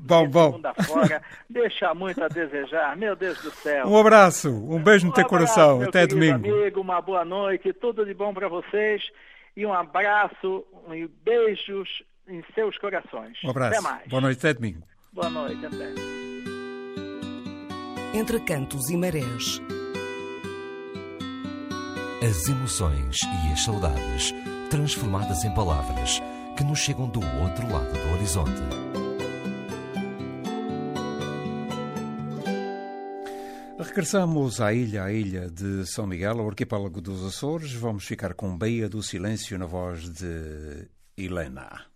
Bom, 0.00 0.28
bom. 0.28 0.60
Afora, 0.62 1.20
deixa 1.50 1.92
muito 1.92 2.22
a 2.22 2.28
desejar, 2.28 2.96
meu 2.96 3.16
Deus 3.16 3.42
do 3.42 3.50
céu. 3.50 3.84
Um 3.88 3.98
abraço, 3.98 4.48
um 4.48 4.80
beijo 4.80 5.06
no 5.06 5.10
Um 5.10 5.14
teu 5.14 5.26
abraço, 5.26 5.54
coração. 5.54 5.82
Até 5.82 6.06
domingo. 6.06 6.36
amigo, 6.36 6.80
uma 6.80 7.02
boa 7.02 7.24
noite, 7.24 7.72
tudo 7.72 8.06
de 8.06 8.14
bom 8.14 8.32
para 8.32 8.48
vocês 8.48 9.02
e 9.56 9.66
um 9.66 9.74
abraço 9.74 10.64
e 10.94 11.08
beijos 11.24 12.04
em 12.28 12.44
seus 12.54 12.78
corações. 12.78 13.36
Um 13.44 13.50
abraço. 13.50 13.74
Até 13.74 13.80
mais. 13.80 14.06
Boa 14.08 14.20
noite, 14.22 14.38
até 14.38 14.54
domingo. 14.54 14.82
Boa 15.12 15.28
noite, 15.28 15.66
até. 15.66 16.27
Entre 18.14 18.40
cantos 18.40 18.88
e 18.88 18.96
marés. 18.96 19.60
As 22.26 22.48
emoções 22.48 23.18
e 23.22 23.52
as 23.52 23.62
saudades 23.62 24.32
transformadas 24.70 25.44
em 25.44 25.52
palavras 25.54 26.22
que 26.56 26.64
nos 26.64 26.78
chegam 26.78 27.06
do 27.06 27.20
outro 27.20 27.70
lado 27.70 27.92
do 27.92 28.14
horizonte. 28.14 28.62
Regressamos 33.78 34.60
à 34.60 34.72
ilha, 34.72 35.04
à 35.04 35.12
ilha 35.12 35.50
de 35.50 35.86
São 35.86 36.06
Miguel, 36.06 36.40
ao 36.40 36.48
arquipélago 36.48 37.00
dos 37.02 37.24
Açores. 37.24 37.72
Vamos 37.72 38.04
ficar 38.04 38.32
com 38.32 38.56
Baía 38.56 38.88
do 38.88 39.02
Silêncio 39.02 39.58
na 39.58 39.66
voz 39.66 40.08
de 40.08 40.88
Helena. 41.16 41.86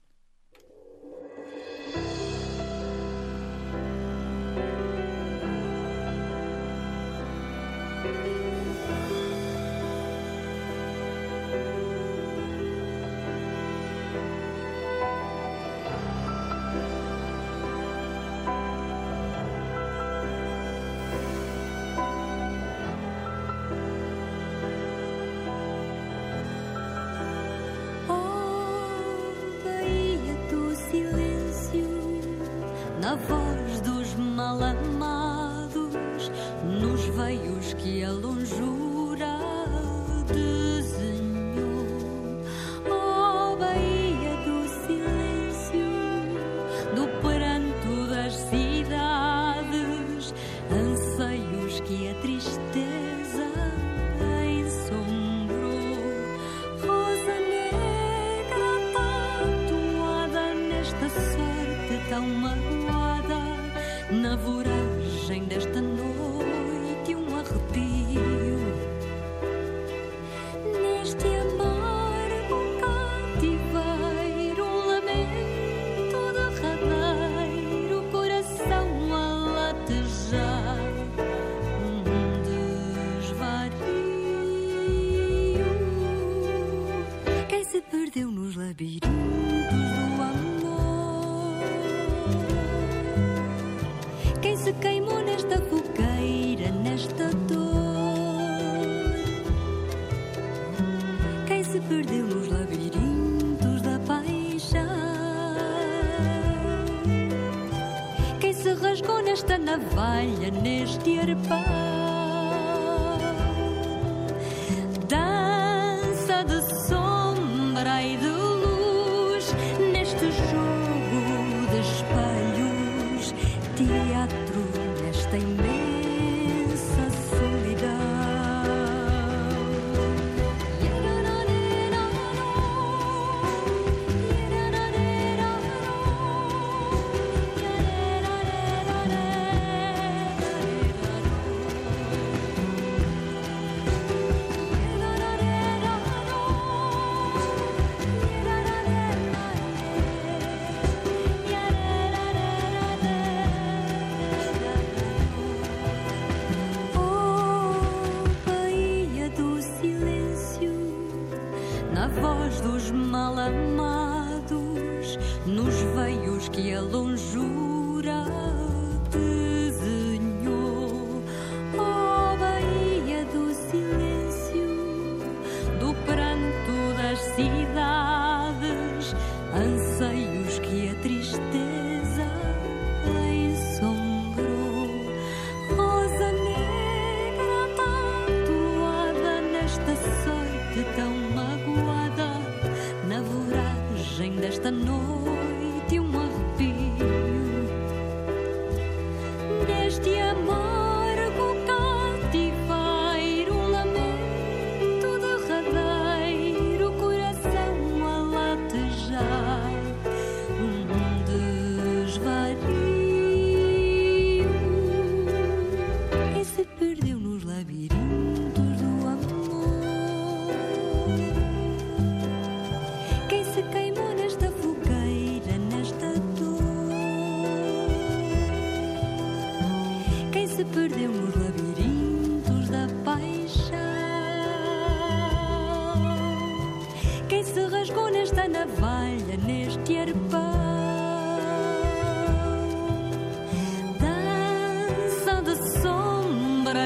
Navalha, 110.23 110.51
neste 110.51 111.19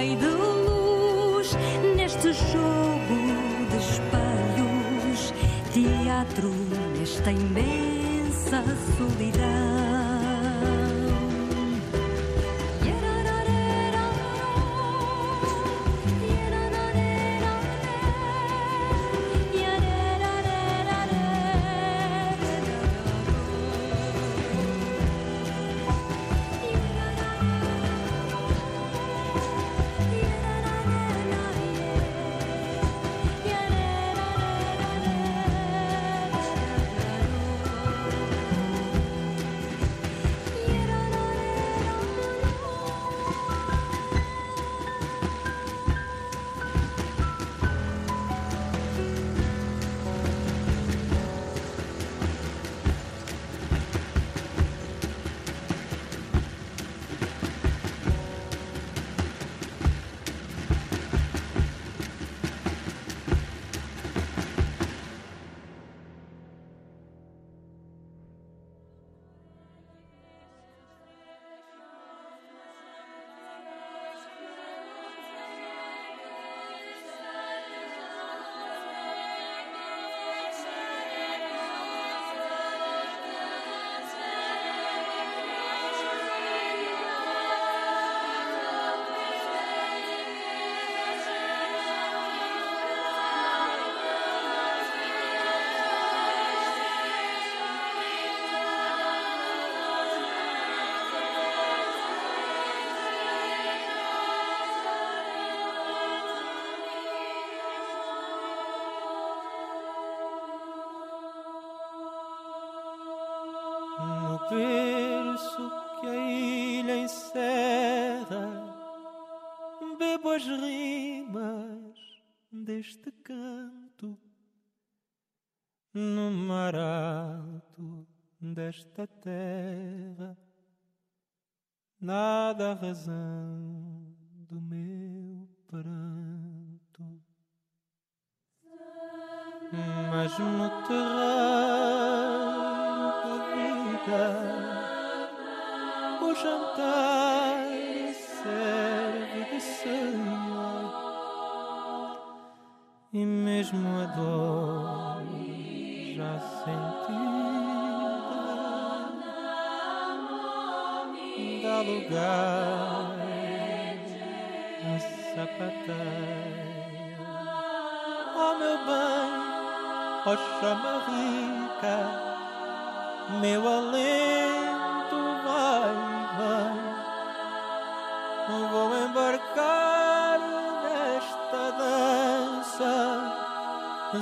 e 0.06 0.14
de 0.14 0.26
luz 0.26 1.56
neste 1.96 2.32
jogo 2.32 3.18
de 3.70 3.76
espelhos, 3.76 5.34
teatro 5.72 6.52
nesta 6.96 7.32
imensa 7.32 8.62
solidão. 8.96 9.85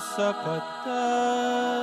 Sapateia. 0.01 1.75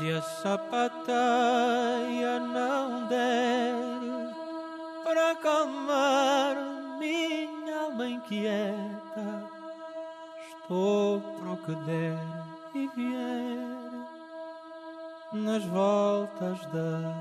Se 0.00 0.10
a 0.12 0.22
sapateia 0.22 1.12
não 2.40 3.06
der 3.06 3.74
para 5.04 5.32
acalmar 5.32 6.56
minha 6.98 7.82
alma 7.82 8.08
inquieta, 8.08 9.44
estou 10.48 11.20
para 11.20 11.50
o 11.50 11.56
que 11.58 11.74
der 11.84 12.18
e 12.74 12.88
vier 12.96 13.58
nas 15.34 15.64
voltas 15.66 16.64
da 16.72 17.19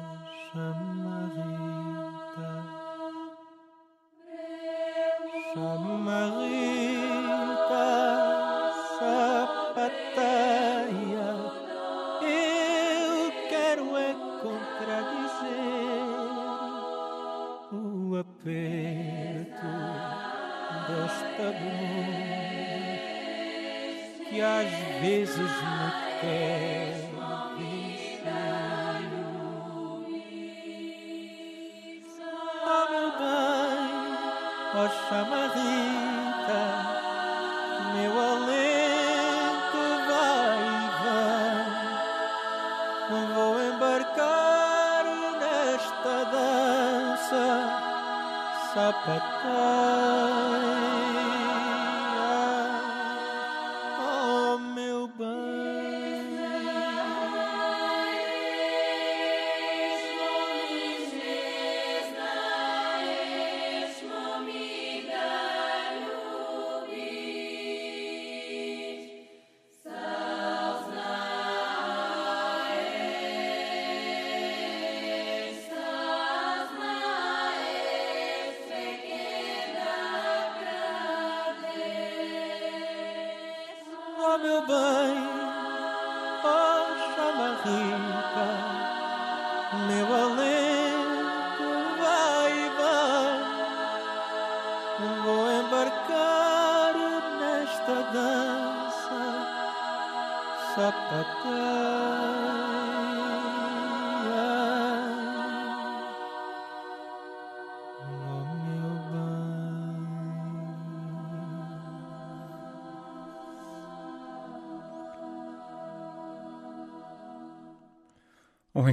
oh 34.82 34.89
chamarrita, 35.10 36.62
meu 37.94 38.13
alento 38.32 39.82
vai 40.08 40.60
e 40.76 40.88
vem. 43.10 43.28
Vou 43.34 43.56
embarcar 43.62 45.04
nesta 45.42 46.15
dança 46.32 47.46
sapateia. 48.74 50.68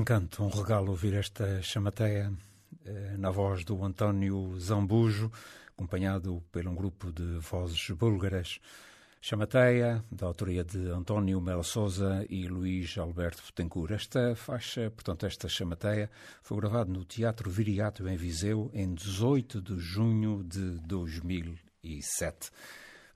Encanto, 0.07 0.45
um 0.45 0.49
regalo 0.49 0.91
ouvir 0.91 1.15
esta 1.15 1.61
chamateia 1.61 2.33
eh, 2.85 3.17
na 3.19 3.29
voz 3.29 3.65
do 3.65 3.85
António 3.85 4.57
Zambujo, 4.57 5.33
acompanhado 5.77 6.41
por 6.53 6.65
um 6.65 6.77
grupo 6.77 7.11
de 7.11 7.39
vozes 7.39 7.91
búlgaras. 7.91 8.61
Chamateia, 9.21 10.05
da 10.09 10.27
autoria 10.27 10.63
de 10.63 10.79
António 10.91 11.41
Melo 11.41 11.65
Souza 11.65 12.25
e 12.31 12.47
Luís 12.47 12.97
Alberto 12.97 13.43
Betancourt. 13.47 13.91
Esta 13.91 14.37
faixa, 14.37 14.93
portanto, 14.93 15.27
esta 15.27 15.49
chamateia, 15.49 16.09
foi 16.41 16.57
gravada 16.59 16.89
no 16.89 17.05
Teatro 17.05 17.51
Viriato, 17.51 18.07
em 18.07 18.17
Viseu, 18.17 18.71
em 18.73 18.95
18 18.95 19.61
de 19.61 19.77
junho 19.81 20.45
de 20.45 20.79
2007. 20.87 22.53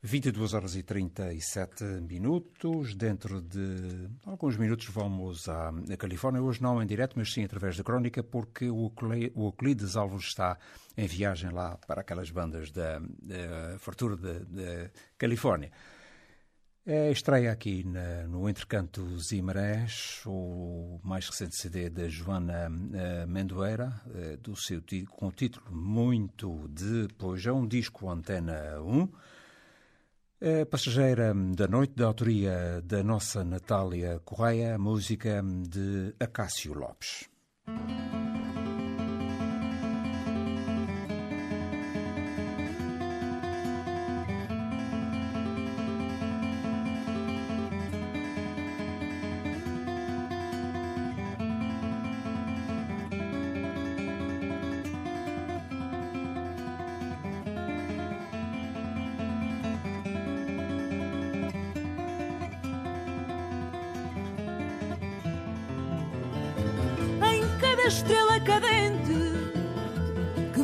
22 0.03 0.55
horas 0.55 0.77
e 0.77 0.83
37 0.83 1.85
minutos. 2.09 2.95
Dentro 2.95 3.43
de 3.43 4.09
alguns 4.25 4.57
minutos 4.57 4.87
vamos 4.87 5.47
à, 5.47 5.71
Califórnia. 5.99 6.41
Hoje 6.41 6.63
não 6.63 6.83
em 6.83 6.87
direto, 6.87 7.19
mas 7.19 7.33
sim 7.33 7.45
através 7.45 7.77
da 7.77 7.85
crónica, 7.85 8.23
porque 8.23 8.71
o, 8.71 8.91
Euclides 9.37 9.97
Alves 9.97 10.25
está 10.25 10.59
em 10.97 11.07
viagem 11.07 11.51
lá 11.51 11.77
para 11.87 12.01
aquelas 12.01 12.31
bandas 12.31 12.71
da, 12.71 13.01
fartura 13.79 14.17
da, 14.17 14.91
Califórnia. 15.19 15.71
É 16.87 17.11
estreia 17.13 17.53
aqui 17.53 17.85
na, 17.85 18.27
no 18.27 18.49
Entrecantos 18.49 19.33
e 19.33 19.43
Marés, 19.43 20.23
o 20.25 20.99
mais 21.05 21.29
recente 21.29 21.55
CD 21.55 21.91
da 21.91 22.09
Joana 22.09 22.71
uh, 22.71 23.29
Mendoeira, 23.29 24.01
uh, 24.07 24.39
do 24.39 24.57
seu, 24.57 24.83
com 25.11 25.29
o 25.29 25.31
título 25.31 25.71
Muito 25.71 26.67
Depois. 26.69 27.45
É 27.45 27.53
um 27.53 27.69
disco 27.69 28.09
Antena 28.09 28.81
1. 28.81 29.09
É 30.43 30.65
Passageira 30.65 31.35
da 31.55 31.69
Noite, 31.69 31.93
da 31.95 32.07
autoria 32.07 32.81
da 32.83 33.03
nossa 33.05 33.45
Natália 33.45 34.19
Correia, 34.25 34.79
música 34.79 35.43
de 35.69 36.15
Acácio 36.19 36.73
Lopes. 36.73 37.29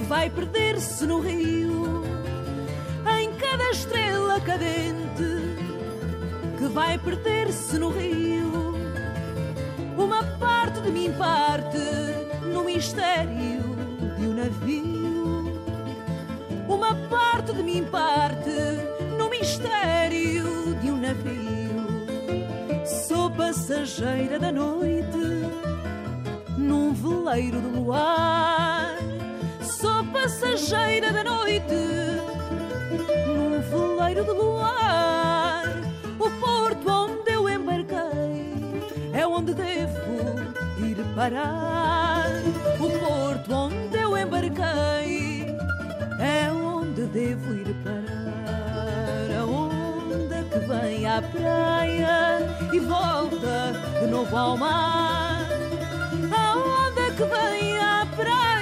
Vai 0.08 0.30
perder-se 0.30 1.04
no 1.04 1.20
rio. 1.20 2.04
Em 3.18 3.32
cada 3.34 3.70
estrela 3.70 4.40
cadente 4.40 5.56
que 6.58 6.66
vai 6.68 6.96
perder-se 6.98 7.76
no 7.78 7.90
rio. 7.90 8.74
Uma 9.96 10.22
parte 10.38 10.80
de 10.80 10.90
mim 10.90 11.12
parte 11.18 11.78
no 12.52 12.64
mistério 12.64 13.76
de 14.18 14.26
um 14.26 14.34
navio. 14.34 15.60
Uma 16.68 16.94
parte 17.08 17.52
de 17.52 17.62
mim 17.62 17.84
parte 17.90 18.50
no 19.18 19.28
mistério 19.28 20.74
de 20.80 20.90
um 20.90 21.00
navio. 21.00 21.86
Sou 23.08 23.28
passageira 23.30 24.38
da 24.38 24.52
noite 24.52 25.16
num 26.56 26.92
veleiro 26.92 27.60
de 27.60 27.68
luar. 27.68 28.85
Passageira 30.26 31.12
da 31.12 31.22
noite, 31.22 31.72
num 33.28 33.60
veleiro 33.60 34.24
de 34.24 34.32
luar. 34.32 35.62
O 36.18 36.28
porto 36.40 36.90
onde 36.90 37.30
eu 37.30 37.48
embarquei 37.48 38.52
é 39.12 39.24
onde 39.24 39.54
devo 39.54 40.44
ir 40.84 40.96
parar. 41.14 42.26
O 42.80 42.90
porto 42.98 43.54
onde 43.54 43.96
eu 43.96 44.18
embarquei 44.18 45.46
é 46.18 46.50
onde 46.50 47.02
devo 47.02 47.54
ir 47.54 47.72
parar. 47.84 49.30
A 49.30 49.44
onda 49.44 50.42
que 50.50 50.58
vem 50.58 51.06
à 51.06 51.22
praia 51.22 52.40
e 52.72 52.80
volta 52.80 53.72
de 54.00 54.06
novo 54.08 54.36
ao 54.36 54.56
mar 54.56 55.46
que 57.16 57.24
vem 57.24 57.78
à 57.78 58.06
praia 58.14 58.55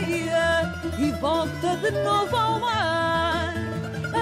volta 1.54 1.76
de 1.76 1.90
novo 2.02 2.36
ao 2.36 2.60
mar. 2.60 3.54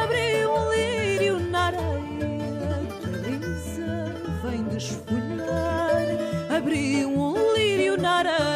Abriu 0.02 0.52
um 0.52 0.72
lírio 0.72 1.40
na 1.40 1.66
areia 1.66 2.86
que 3.00 3.06
a 3.06 3.18
brisa 3.18 4.14
vem 4.42 4.64
desfolhar. 4.64 6.56
Abriu 6.56 7.08
um 7.08 7.54
lírio 7.54 7.96
na 7.96 8.16
areia 8.16 8.51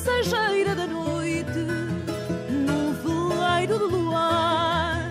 passageira 0.00 0.74
da 0.74 0.86
noite, 0.86 1.58
num 2.48 2.94
veleiro 2.94 3.78
de 3.78 3.94
luar. 3.94 5.10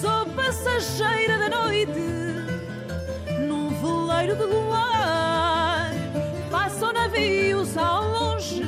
Sou 0.00 0.26
passageira 0.36 1.38
da 1.38 1.48
noite, 1.48 1.98
num 3.48 3.70
veleiro 3.70 4.36
de 4.36 4.44
luar. 4.44 5.92
Passam 6.50 6.92
navios 6.92 7.74
ao 7.78 8.06
longe, 8.06 8.62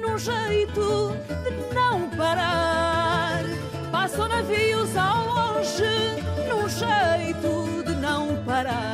num 0.00 0.18
jeito 0.18 1.16
de 1.44 1.74
não 1.74 2.10
parar. 2.10 3.44
Passam 3.92 4.26
navios 4.26 4.96
ao 4.96 5.24
longe, 5.26 5.84
num 6.48 6.68
jeito 6.68 7.84
de 7.84 7.94
não 8.00 8.42
parar. 8.44 8.93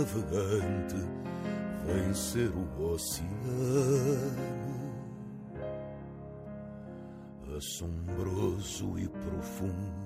Navegante, 0.00 0.96
vencer 1.84 2.50
o 2.56 2.92
oceano, 2.92 3.20
assombroso 7.56 8.98
e 8.98 9.06
profundo. 9.08 10.00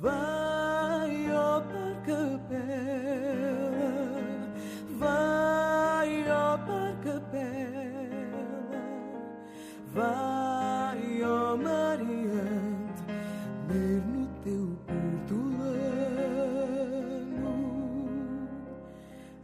Vai, 0.00 1.30
ó 1.32 1.60
barca 1.60 2.38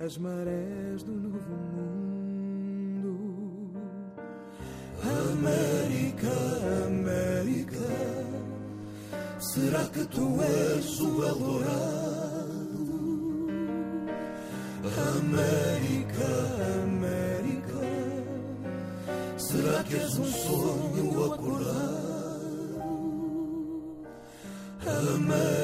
as 0.04 0.18
marés 0.18 1.02
do 1.02 1.12
novo 1.12 1.38
mundo. 1.72 3.10
América, 5.02 6.28
América. 6.86 7.88
Será 9.38 9.84
que 9.86 10.04
tu 10.04 10.42
és 10.42 11.00
o 11.00 11.24
Eldorado? 11.24 12.84
América, 15.16 16.28
América. 16.82 17.80
Será 19.38 19.84
que 19.84 19.96
és 19.96 20.18
um 20.18 20.24
sonho 20.24 21.32
acordado? 21.32 21.94
América, 25.14 25.63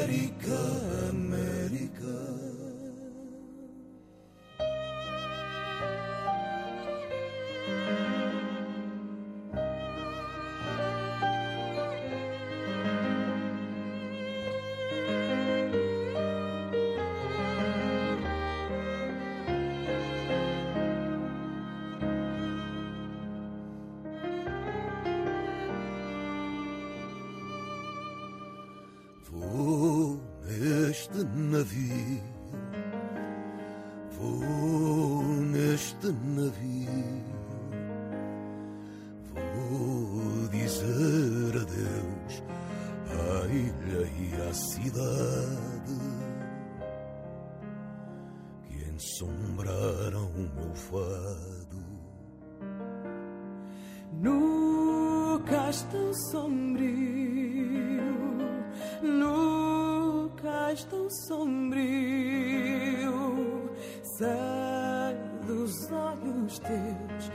deste 35.80 36.12
navio. 36.36 37.24
Vou 39.70 40.48
dizer 40.48 41.56
adeus 41.56 42.42
à 43.08 43.46
ilha 43.46 44.04
e 44.20 44.34
à 44.46 44.52
cidade 44.52 45.98
que 48.64 48.76
ensombraram 48.94 50.26
o 50.36 50.42
meu 50.54 50.74
fado. 50.74 51.80
No 54.20 55.40
cais 55.46 55.82
tão 55.90 56.12
sombrio, 56.30 56.90
no 59.02 60.30
cais 60.36 60.84
tão 60.84 61.08
sombrio, 61.26 62.20
teus, 66.60 67.30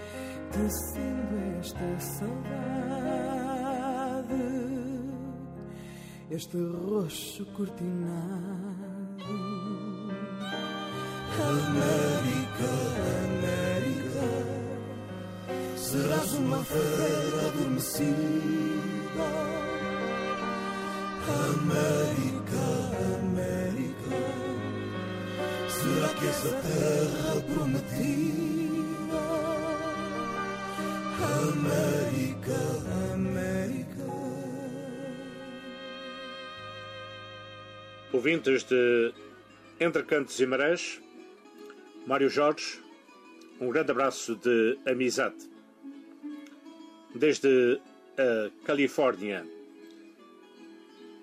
tecendo 0.51 1.59
esta 1.59 1.99
saudade, 1.99 2.35
este 6.31 6.57
roxo 6.57 7.45
cortinado. 7.57 8.85
América, 11.37 12.71
América, 13.25 14.27
serás 15.75 16.33
uma 16.33 16.63
fera 16.63 17.47
adormecida. 17.47 18.45
América, 21.25 22.65
América, 23.19 24.17
será 25.67 26.09
que 26.09 26.25
és 26.27 26.39
a 26.45 26.49
terra 26.61 27.41
prometida? 27.53 28.34
América, 31.51 32.57
América. 33.13 34.03
Ouvintes 38.13 38.63
de 38.63 39.13
Entre 39.79 40.03
Cantos 40.03 40.39
e 40.39 40.45
Marés, 40.45 41.01
Mário 42.07 42.29
Jorge, 42.29 42.79
um 43.59 43.69
grande 43.69 43.91
abraço 43.91 44.35
de 44.35 44.77
amizade. 44.85 45.49
Desde 47.13 47.81
a 48.17 48.49
Califórnia, 48.65 49.45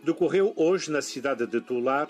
decorreu 0.02 0.52
hoje 0.56 0.90
na 0.90 1.00
cidade 1.00 1.46
de 1.46 1.60
Tular 1.60 2.08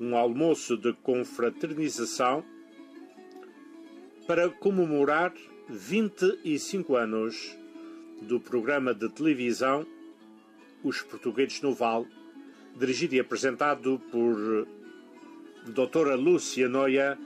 um 0.00 0.16
almoço 0.16 0.76
de 0.76 0.92
confraternização 0.94 2.44
para 4.26 4.48
comemorar 4.48 5.32
25 5.68 6.94
anos 6.94 7.56
do 8.20 8.38
programa 8.38 8.92
de 8.92 9.08
televisão 9.08 9.86
Os 10.82 11.00
Portugueses 11.00 11.62
no 11.62 11.72
Val, 11.72 12.06
dirigido 12.76 13.14
e 13.14 13.20
apresentado 13.20 13.98
por 14.12 14.68
doutora 15.66 16.16
Lúcia 16.16 16.68
Noia 16.68 17.18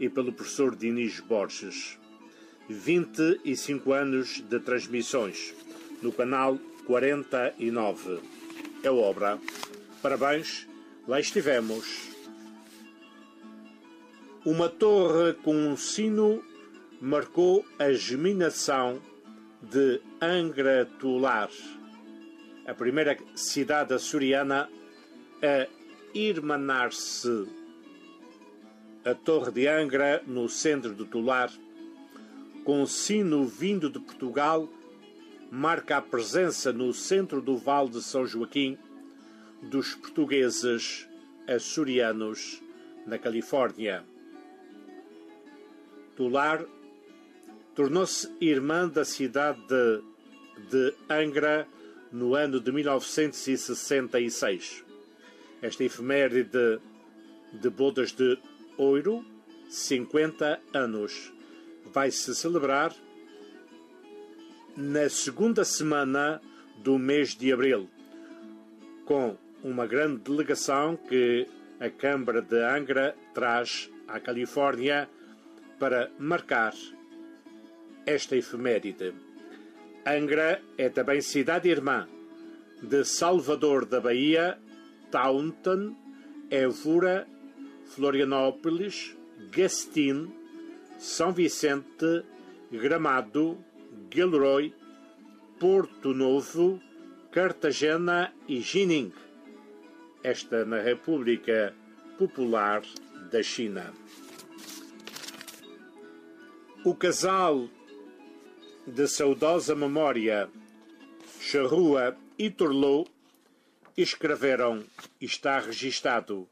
e 0.00 0.08
pelo 0.08 0.32
professor 0.32 0.74
Dinis 0.74 1.20
Borges. 1.20 1.98
25 2.66 3.92
anos 3.92 4.40
de 4.40 4.58
transmissões 4.58 5.54
no 6.00 6.10
canal 6.10 6.58
49. 6.86 8.20
É 8.82 8.90
obra. 8.90 9.38
Parabéns, 10.00 10.66
lá 11.06 11.20
estivemos. 11.20 12.08
Uma 14.46 14.70
torre 14.70 15.34
com 15.34 15.54
um 15.54 15.76
sino 15.76 16.42
marcou 17.02 17.66
a 17.80 17.92
geminação 17.92 19.02
de 19.60 20.00
Angra 20.20 20.88
Tular, 21.00 21.50
a 22.64 22.72
primeira 22.72 23.18
cidade 23.34 23.92
açoriana 23.92 24.70
a 25.42 25.66
irmanar-se 26.14 27.48
a 29.04 29.14
Torre 29.16 29.50
de 29.50 29.66
Angra, 29.66 30.22
no 30.28 30.48
centro 30.48 30.94
do 30.94 31.04
Tular, 31.04 31.50
com 32.64 32.86
sino 32.86 33.44
vindo 33.46 33.90
de 33.90 33.98
Portugal, 33.98 34.68
marca 35.50 35.96
a 35.96 36.02
presença 36.02 36.72
no 36.72 36.92
centro 36.92 37.42
do 37.42 37.56
Vale 37.56 37.90
de 37.90 38.00
São 38.00 38.24
Joaquim 38.24 38.78
dos 39.60 39.96
portugueses 39.96 41.08
açorianos 41.48 42.62
na 43.04 43.18
Califórnia. 43.18 44.04
Tular 46.14 46.64
tornou-se 47.74 48.30
irmã 48.40 48.88
da 48.88 49.04
cidade 49.04 49.60
de, 49.66 50.00
de 50.70 50.94
Angra 51.08 51.66
no 52.10 52.34
ano 52.34 52.60
de 52.60 52.70
1966. 52.70 54.84
Esta 55.62 55.84
efeméride 55.84 56.50
de, 56.50 56.78
de 57.52 57.70
bodas 57.70 58.12
de 58.12 58.38
ouro, 58.76 59.24
50 59.70 60.60
anos. 60.74 61.32
Vai 61.92 62.10
se 62.10 62.34
celebrar 62.34 62.94
na 64.76 65.08
segunda 65.08 65.64
semana 65.64 66.42
do 66.78 66.98
mês 66.98 67.34
de 67.34 67.52
abril, 67.52 67.88
com 69.04 69.36
uma 69.62 69.86
grande 69.86 70.22
delegação 70.22 70.96
que 70.96 71.46
a 71.78 71.88
Câmara 71.90 72.42
de 72.42 72.60
Angra 72.62 73.14
traz 73.34 73.90
à 74.08 74.18
Califórnia 74.18 75.08
para 75.78 76.10
marcar 76.18 76.74
esta 78.06 78.36
efeméride. 78.36 79.14
Angra 80.04 80.60
é 80.76 80.88
também 80.88 81.20
cidade-irmã 81.20 82.08
de 82.82 83.04
Salvador 83.04 83.86
da 83.86 84.00
Bahia, 84.00 84.58
Taunton, 85.10 85.94
Évora 86.50 87.26
Florianópolis, 87.94 89.14
Gastin, 89.50 90.32
São 90.98 91.32
Vicente, 91.32 92.24
Gramado, 92.70 93.58
Gilroy, 94.10 94.72
Porto 95.60 96.14
Novo, 96.14 96.80
Cartagena 97.30 98.32
e 98.48 98.60
Jining. 98.60 99.12
Esta 100.22 100.64
na 100.64 100.80
República 100.80 101.74
Popular 102.18 102.82
da 103.30 103.42
China. 103.42 103.92
O 106.84 106.94
casal 106.94 107.68
de 108.86 109.06
saudosa 109.06 109.76
memória, 109.76 110.50
Charrua 111.40 112.16
e 112.36 112.50
Torlou, 112.50 113.06
escreveram, 113.96 114.84
está 115.20 115.60
registado, 115.60 116.48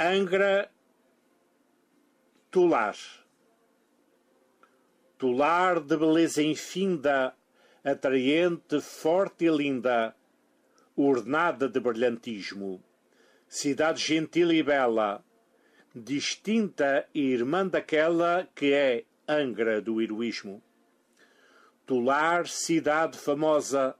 Angra 0.00 0.70
Tular. 2.50 2.96
Tular 5.18 5.80
de 5.80 5.96
beleza 5.96 6.42
infinda, 6.42 7.34
atraente, 7.84 8.80
forte 8.80 9.44
e 9.44 9.50
linda, 9.50 10.14
ornada 10.96 11.68
de 11.68 11.78
brilhantismo. 11.78 12.82
Cidade 13.46 14.00
gentil 14.00 14.50
e 14.50 14.62
bela, 14.62 15.22
distinta 15.94 17.06
e 17.14 17.20
irmã 17.20 17.66
daquela 17.66 18.48
que 18.54 18.72
é 18.72 19.04
Angra 19.26 19.80
do 19.80 20.02
heroísmo. 20.02 20.62
Tular, 21.86 22.46
cidade 22.46 23.18
famosa, 23.18 23.94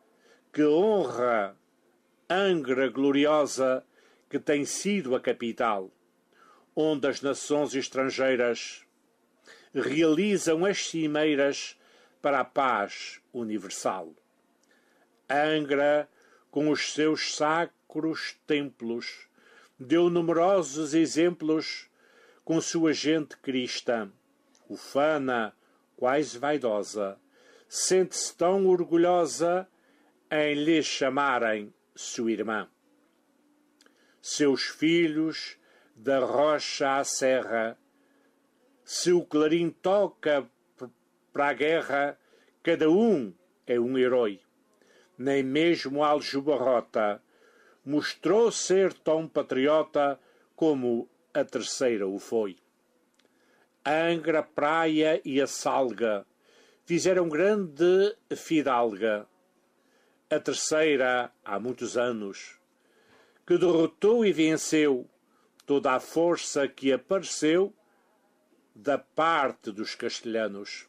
que 0.53 0.65
honra 0.65 1.57
Angra 2.29 2.89
gloriosa, 2.89 3.85
que 4.31 4.39
tem 4.39 4.65
sido 4.65 5.15
a 5.15 5.21
capital, 5.21 5.91
onde 6.75 7.07
as 7.07 7.21
nações 7.21 7.75
estrangeiras 7.75 8.85
realizam 9.75 10.65
as 10.65 10.87
cimeiras 10.87 11.79
para 12.23 12.41
a 12.41 12.45
paz 12.45 13.21
universal. 13.33 14.15
Angra, 15.29 16.09
com 16.51 16.71
os 16.71 16.93
seus 16.93 17.35
sacros 17.35 18.37
templos, 18.47 19.29
deu 19.79 20.09
numerosos 20.09 20.95
exemplos 20.95 21.91
com 22.45 22.61
sua 22.61 22.93
gente 22.93 23.37
cristã, 23.37 24.11
ufana, 24.69 25.55
quase 25.97 26.39
vaidosa, 26.39 27.19
sente-se 27.69 28.37
tão 28.37 28.67
orgulhosa 28.67 29.69
em 30.31 30.55
lhe 30.55 30.83
chamarem 30.83 31.73
sua 31.95 32.33
irmã 32.33 32.69
seus 34.27 34.63
filhos 34.63 35.59
da 35.95 36.19
rocha 36.21 36.97
à 36.97 37.05
serra. 37.05 37.77
Se 38.83 39.13
o 39.13 39.23
clarim 39.23 39.69
toca 39.69 40.49
para 41.31 41.49
a 41.49 41.53
guerra, 41.53 42.19
cada 42.63 42.89
um 42.89 43.35
é 43.67 43.79
um 43.79 43.99
herói. 43.99 44.41
Nem 45.19 45.43
mesmo 45.43 46.03
Aljubarrota 46.03 47.23
mostrou 47.85 48.51
ser 48.51 48.95
tão 48.95 49.29
patriota 49.29 50.19
como 50.57 51.07
a 51.35 51.45
terceira 51.45 52.09
o 52.09 52.19
foi. 52.19 52.57
A 53.85 54.07
Angra, 54.07 54.43
Praia 54.43 55.21
e 55.25 55.41
a 55.43 55.47
Salga 55.47 56.27
fizeram 56.87 57.29
grande 57.29 58.17
fidalga. 58.35 59.27
A 60.31 60.41
terceira, 60.41 61.31
há 61.45 61.61
muitos 61.61 61.97
anos, 61.97 62.59
que 63.47 63.59
derrotou 63.59 64.25
e 64.25 64.33
venceu 64.33 65.07
toda 65.67 65.93
a 65.93 66.01
força 66.01 66.67
que 66.67 66.93
apareceu 66.93 67.75
da 68.75 68.97
parte 68.97 69.71
dos 69.71 69.95
castelhanos. 69.95 70.89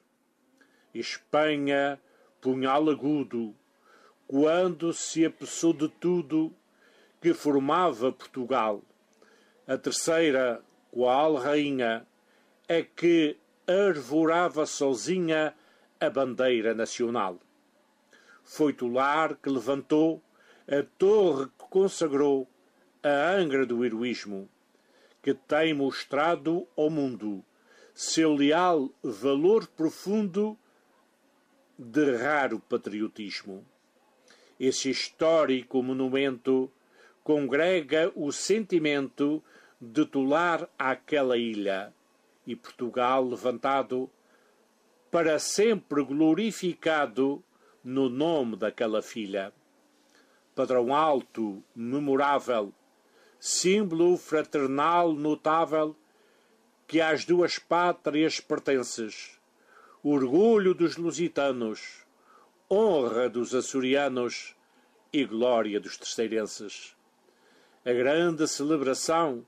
Espanha, 0.94 2.00
punhal 2.40 2.90
agudo, 2.90 3.54
quando 4.26 4.94
se 4.94 5.26
apressou 5.26 5.74
de 5.74 5.90
tudo 5.90 6.56
que 7.22 7.34
formava 7.34 8.12
Portugal. 8.12 8.82
A 9.68 9.78
terceira, 9.78 10.64
qual 10.92 11.36
rainha, 11.36 12.08
é 12.68 12.82
que 12.82 13.38
arvorava 13.68 14.66
sozinha 14.66 15.54
a 16.00 16.10
bandeira 16.10 16.74
nacional. 16.74 17.40
Foi 18.44 18.74
Tular 18.74 19.36
que 19.36 19.50
levantou 19.50 20.22
a 20.68 20.84
torre 20.98 21.46
que 21.46 21.66
consagrou 21.70 22.48
a 23.04 23.32
Angra 23.32 23.66
do 23.66 23.86
heroísmo, 23.86 24.50
que 25.22 25.34
tem 25.34 25.74
mostrado 25.74 26.68
ao 26.76 26.90
mundo 26.90 27.44
seu 27.94 28.34
leal 28.34 28.90
valor 29.02 29.68
profundo 29.68 30.58
de 31.78 32.18
raro 32.18 32.60
patriotismo. 32.60 33.66
Esse 34.60 34.90
histórico 34.90 35.84
monumento 35.84 36.72
congrega 37.24 38.12
o 38.16 38.32
sentimento 38.32 39.44
de 39.80 40.06
Tular 40.06 40.68
àquela 40.78 41.38
ilha 41.38 41.94
e 42.46 42.56
Portugal 42.56 43.24
levantado 43.24 44.10
para 45.12 45.40
sempre 45.40 46.04
glorificado 46.04 47.44
no 47.84 48.10
nome 48.10 48.56
daquela 48.56 49.02
filha. 49.02 49.54
Padrão 50.54 50.94
alto, 50.94 51.64
memorável, 51.76 52.74
símbolo 53.40 54.18
fraternal 54.18 55.14
notável 55.14 55.96
que 56.88 57.02
às 57.02 57.26
duas 57.26 57.58
pátrias 57.58 58.40
pertences, 58.40 59.40
orgulho 60.04 60.74
dos 60.74 60.98
lusitanos, 60.98 62.06
honra 62.70 63.30
dos 63.30 63.54
açorianos 63.54 64.56
e 65.12 65.26
glória 65.26 65.80
dos 65.80 65.98
terceirenses. 65.98 66.96
A 67.86 67.94
grande 67.94 68.48
celebração 68.48 69.46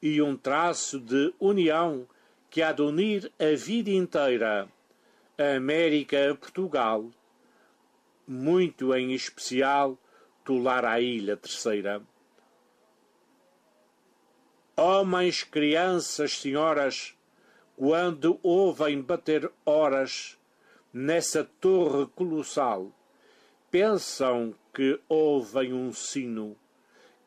e 0.00 0.20
um 0.20 0.36
traço 0.36 1.00
de 1.00 1.32
união 1.40 2.06
que 2.50 2.62
há 2.62 2.72
de 2.72 2.82
unir 2.82 3.32
a 3.38 3.56
vida 3.56 3.90
inteira 3.90 4.68
a 5.38 5.56
América 5.56 6.30
a 6.30 6.34
Portugal, 6.34 7.10
muito 8.26 8.94
em 8.94 9.12
especial 9.12 9.98
Tular 10.44 10.84
à 10.84 11.00
Ilha 11.00 11.36
Terceira. 11.36 12.02
Homens, 14.76 15.42
crianças, 15.42 16.38
senhoras, 16.38 17.14
quando 17.76 18.38
ouvem 18.42 19.02
bater 19.02 19.50
horas 19.64 20.38
nessa 20.92 21.44
torre 21.44 22.06
colossal, 22.14 22.90
pensam 23.70 24.54
que 24.72 24.98
ouvem 25.08 25.74
um 25.74 25.92
sino, 25.92 26.56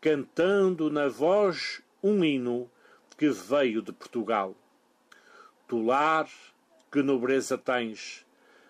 cantando 0.01 0.89
na 0.89 1.07
voz 1.07 1.82
um 2.02 2.24
hino 2.24 2.70
que 3.18 3.30
veio 3.30 3.82
de 3.82 3.91
Portugal. 3.91 4.56
Tu 5.68 5.82
lar, 5.82 6.30
que 6.91 7.02
nobreza 7.04 7.58
tens, 7.58 8.26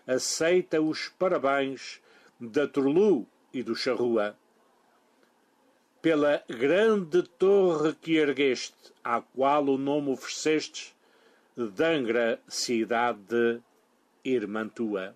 aceita 0.07 0.81
os 0.81 1.07
parabéns 1.09 2.01
da 2.39 2.67
Turlu 2.67 3.27
e 3.53 3.61
do 3.61 3.75
Charrua. 3.75 4.35
Pela 6.01 6.43
grande 6.47 7.23
torre 7.23 7.93
que 7.93 8.17
ergueste, 8.17 8.93
à 9.03 9.21
qual 9.21 9.65
o 9.65 9.77
nome 9.77 10.11
oferecestes, 10.11 10.95
Dangra, 11.55 12.39
cidade 12.47 13.19
de 13.27 13.61
irmã 14.23 14.67
tua. 14.67 15.15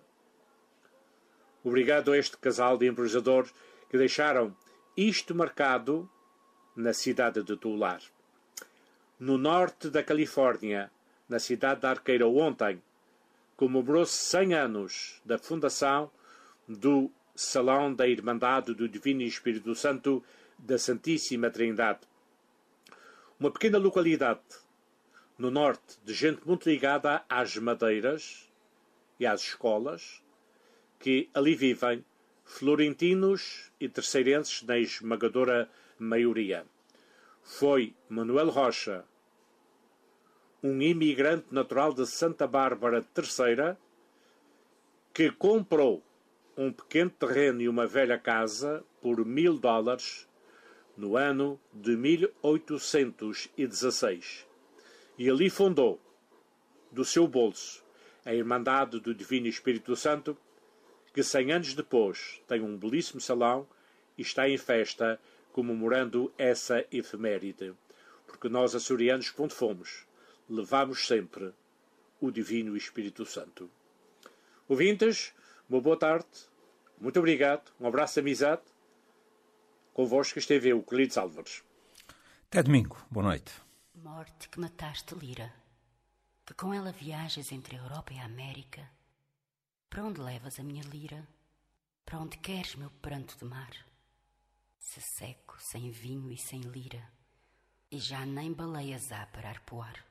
Obrigado 1.64 2.12
a 2.12 2.18
este 2.18 2.36
casal 2.36 2.76
de 2.76 2.86
empreendedores 2.86 3.52
que 3.88 3.96
deixaram 3.96 4.54
isto 4.94 5.34
marcado 5.34 6.10
na 6.76 6.92
cidade 6.92 7.42
de 7.42 7.56
Tular. 7.56 8.00
No 9.18 9.38
norte 9.38 9.90
da 9.90 10.02
Califórnia, 10.02 10.90
na 11.28 11.38
cidade 11.38 11.80
de 11.80 11.86
Arqueira 11.86 12.26
ontem, 12.26 12.82
comemorou-se 13.56 14.12
100 14.12 14.54
anos 14.54 15.22
da 15.24 15.38
fundação 15.38 16.10
do 16.66 17.10
Salão 17.34 17.94
da 17.94 18.06
Irmandade 18.06 18.74
do 18.74 18.88
Divino 18.88 19.22
Espírito 19.22 19.74
Santo 19.74 20.22
da 20.58 20.78
Santíssima 20.78 21.50
Trindade. 21.50 22.00
Uma 23.38 23.50
pequena 23.50 23.78
localidade 23.78 24.40
no 25.38 25.50
norte 25.50 25.98
de 26.04 26.14
gente 26.14 26.46
muito 26.46 26.68
ligada 26.68 27.24
às 27.28 27.56
madeiras 27.56 28.48
e 29.18 29.26
às 29.26 29.42
escolas, 29.42 30.22
que 30.98 31.28
ali 31.34 31.54
vivem 31.54 32.04
florentinos 32.44 33.70
e 33.80 33.88
terceirenses 33.88 34.62
na 34.62 34.78
esmagadora 34.78 35.68
maioria. 35.98 36.64
Foi 37.42 37.92
Manuel 38.08 38.50
Rocha, 38.50 39.04
um 40.62 40.80
imigrante 40.80 41.52
natural 41.52 41.92
de 41.92 42.06
Santa 42.06 42.46
Bárbara 42.46 43.04
III, 43.16 43.76
que 45.12 45.28
comprou 45.30 46.02
um 46.56 46.72
pequeno 46.72 47.10
terreno 47.10 47.60
e 47.60 47.68
uma 47.68 47.86
velha 47.86 48.18
casa 48.18 48.82
por 49.02 49.26
mil 49.26 49.58
dólares 49.58 50.26
no 50.96 51.16
ano 51.16 51.60
de 51.72 51.96
1816 51.96 54.54
e 55.16 55.30
ali 55.30 55.48
fundou, 55.48 56.00
do 56.90 57.04
seu 57.04 57.26
bolso, 57.26 57.84
a 58.24 58.34
Irmandade 58.34 59.00
do 59.00 59.14
Divino 59.14 59.46
Espírito 59.46 59.94
Santo, 59.94 60.36
que 61.12 61.22
cem 61.22 61.52
anos 61.52 61.74
depois 61.74 62.40
tem 62.48 62.60
um 62.60 62.76
belíssimo 62.76 63.20
salão 63.20 63.66
e 64.18 64.22
está 64.22 64.48
em 64.48 64.58
festa 64.58 65.20
comemorando 65.54 66.34
essa 66.36 66.84
efeméride, 66.90 67.72
porque 68.26 68.48
nós 68.48 68.74
açorianos, 68.74 69.30
quando 69.30 69.52
fomos, 69.52 70.04
levamos 70.50 71.06
sempre 71.06 71.54
o 72.20 72.32
Divino 72.32 72.76
Espírito 72.76 73.24
Santo. 73.24 73.70
Ouvintes, 74.68 75.32
uma 75.70 75.80
boa 75.80 75.96
tarde, 75.96 76.26
muito 76.98 77.20
obrigado, 77.20 77.70
um 77.78 77.86
abraço 77.86 78.14
de 78.14 78.20
amizade. 78.20 78.62
Convosco 79.92 80.40
esteve 80.40 80.72
o 80.72 80.82
Colides 80.82 81.16
Álvares. 81.16 81.62
Até 82.48 82.60
domingo, 82.60 82.98
boa 83.08 83.26
noite. 83.26 83.52
Morte 83.94 84.48
que 84.48 84.58
mataste, 84.58 85.14
Lira, 85.14 85.54
que 86.44 86.52
com 86.54 86.74
ela 86.74 86.90
viajas 86.90 87.52
entre 87.52 87.76
a 87.76 87.80
Europa 87.80 88.12
e 88.12 88.18
a 88.18 88.24
América. 88.24 88.90
Para 89.88 90.02
onde 90.02 90.20
levas 90.20 90.58
a 90.58 90.64
minha 90.64 90.82
lira? 90.82 91.28
Para 92.04 92.18
onde 92.18 92.38
queres 92.38 92.74
meu 92.74 92.90
pranto 93.00 93.38
de 93.38 93.44
mar? 93.44 93.70
Se 94.84 95.00
seco, 95.00 95.56
sem 95.58 95.90
vinho 95.90 96.30
e 96.30 96.36
sem 96.36 96.60
lira, 96.60 97.10
e 97.90 97.98
já 97.98 98.24
nem 98.26 98.52
baleias 98.52 99.10
há 99.10 99.26
para 99.26 99.48
arpoar. 99.48 100.04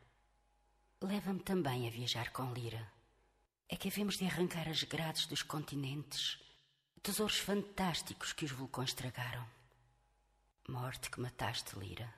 Leva-me 0.99 1.39
também 1.41 1.87
a 1.87 1.91
viajar 1.91 2.31
com 2.31 2.51
Lira. 2.51 2.91
É 3.69 3.77
que 3.77 3.87
havemos 3.87 4.17
de 4.17 4.25
arrancar 4.25 4.67
as 4.67 4.83
grades 4.83 5.27
dos 5.27 5.41
continentes, 5.41 6.39
tesouros 7.01 7.37
fantásticos 7.37 8.33
que 8.33 8.45
os 8.45 8.51
vulcões 8.51 8.93
tragaram. 8.93 9.47
Morte 10.67 11.09
que 11.09 11.21
mataste, 11.21 11.77
Lira. 11.77 12.11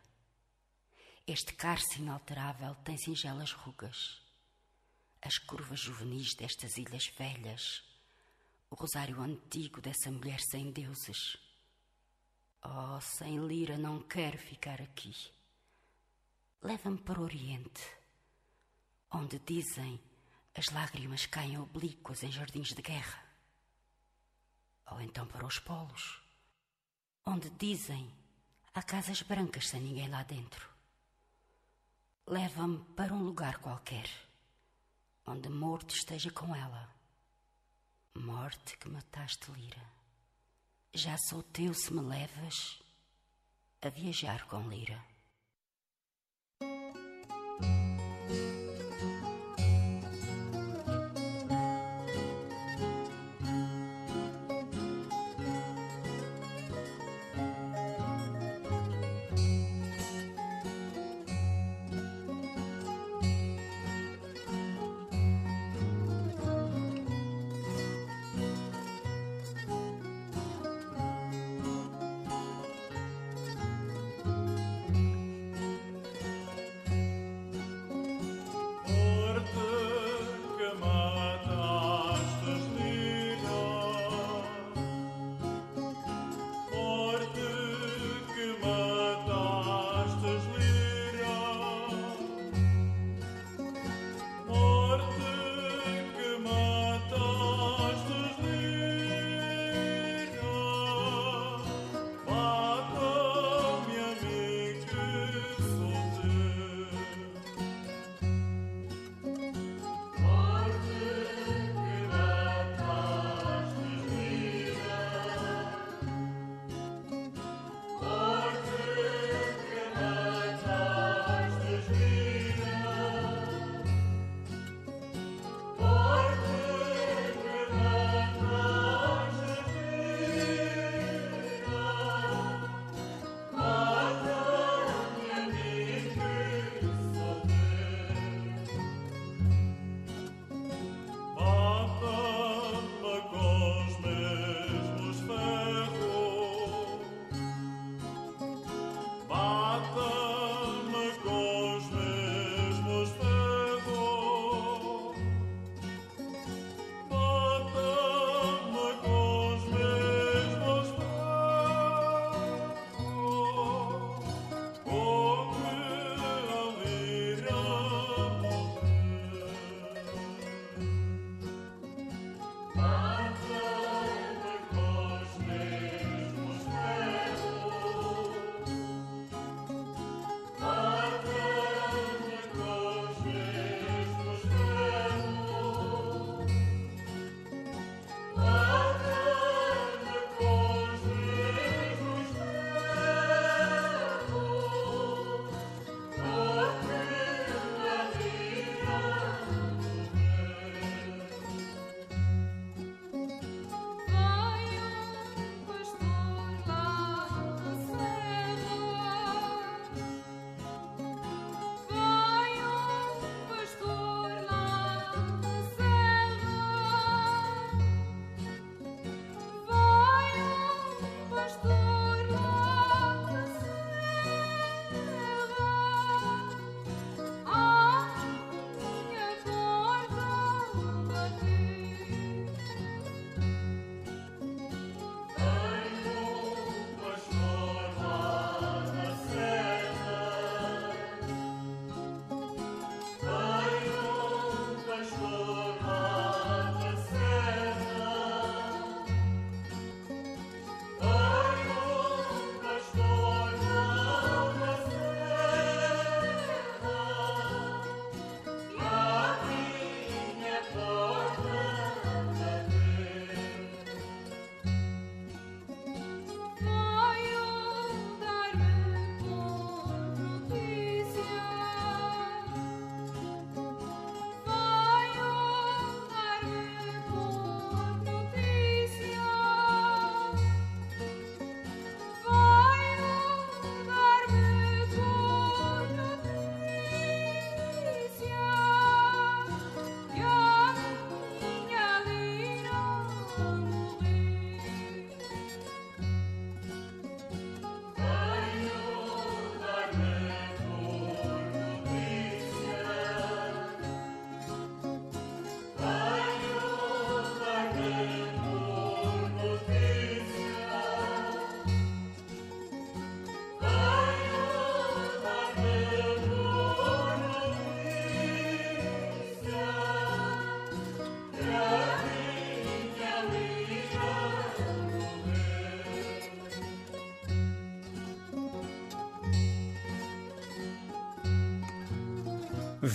Este 1.28 1.54
cárcere 1.54 2.02
inalterável 2.02 2.74
tem 2.86 2.98
singelas 2.98 3.52
rugas, 3.52 4.22
as 5.22 5.38
curvas 5.38 5.82
juvenis 5.82 6.34
destas 6.34 6.78
ilhas 6.78 7.08
velhas, 7.08 7.84
o 8.72 8.76
rosário 8.76 9.22
antigo 9.22 9.82
dessa 9.82 10.10
mulher 10.10 10.40
sem 10.40 10.72
deuses. 10.72 11.45
Oh, 12.66 13.00
sem 13.00 13.46
Lira 13.46 13.78
não 13.78 14.02
quero 14.02 14.38
ficar 14.38 14.82
aqui. 14.82 15.16
Leva-me 16.62 16.98
para 16.98 17.20
o 17.20 17.24
Oriente 17.24 17.96
onde 19.16 19.40
dizem 19.40 20.00
as 20.54 20.66
lágrimas 20.68 21.26
caem 21.26 21.58
oblíquas 21.58 22.22
em 22.24 22.32
jardins 22.32 22.74
de 22.74 22.82
guerra. 22.82 23.24
Ou 24.92 25.02
então 25.02 25.26
para 25.26 25.46
os 25.46 25.58
polos, 25.58 26.22
onde 27.26 27.50
dizem 27.52 28.14
há 28.74 28.84
casas 28.84 29.22
brancas 29.22 29.70
sem 29.70 29.82
ninguém 29.82 30.10
lá 30.10 30.24
dentro. 30.24 30.70
Leva-me 32.28 32.84
para 32.94 33.14
um 33.14 33.24
lugar 33.24 33.60
qualquer, 33.60 34.10
onde 35.26 35.48
morto 35.48 35.96
esteja 35.96 36.32
com 36.32 36.54
ela. 36.54 36.90
Morte 38.16 38.78
que 38.78 38.90
mataste, 38.90 39.50
Lira. 39.52 39.96
Já 40.98 41.18
sou 41.18 41.44
teu 41.44 41.74
se 41.74 41.94
me 41.94 42.02
levas 42.02 42.80
a 43.82 43.90
viajar 43.90 44.48
com 44.48 44.62
Lira. 44.70 44.98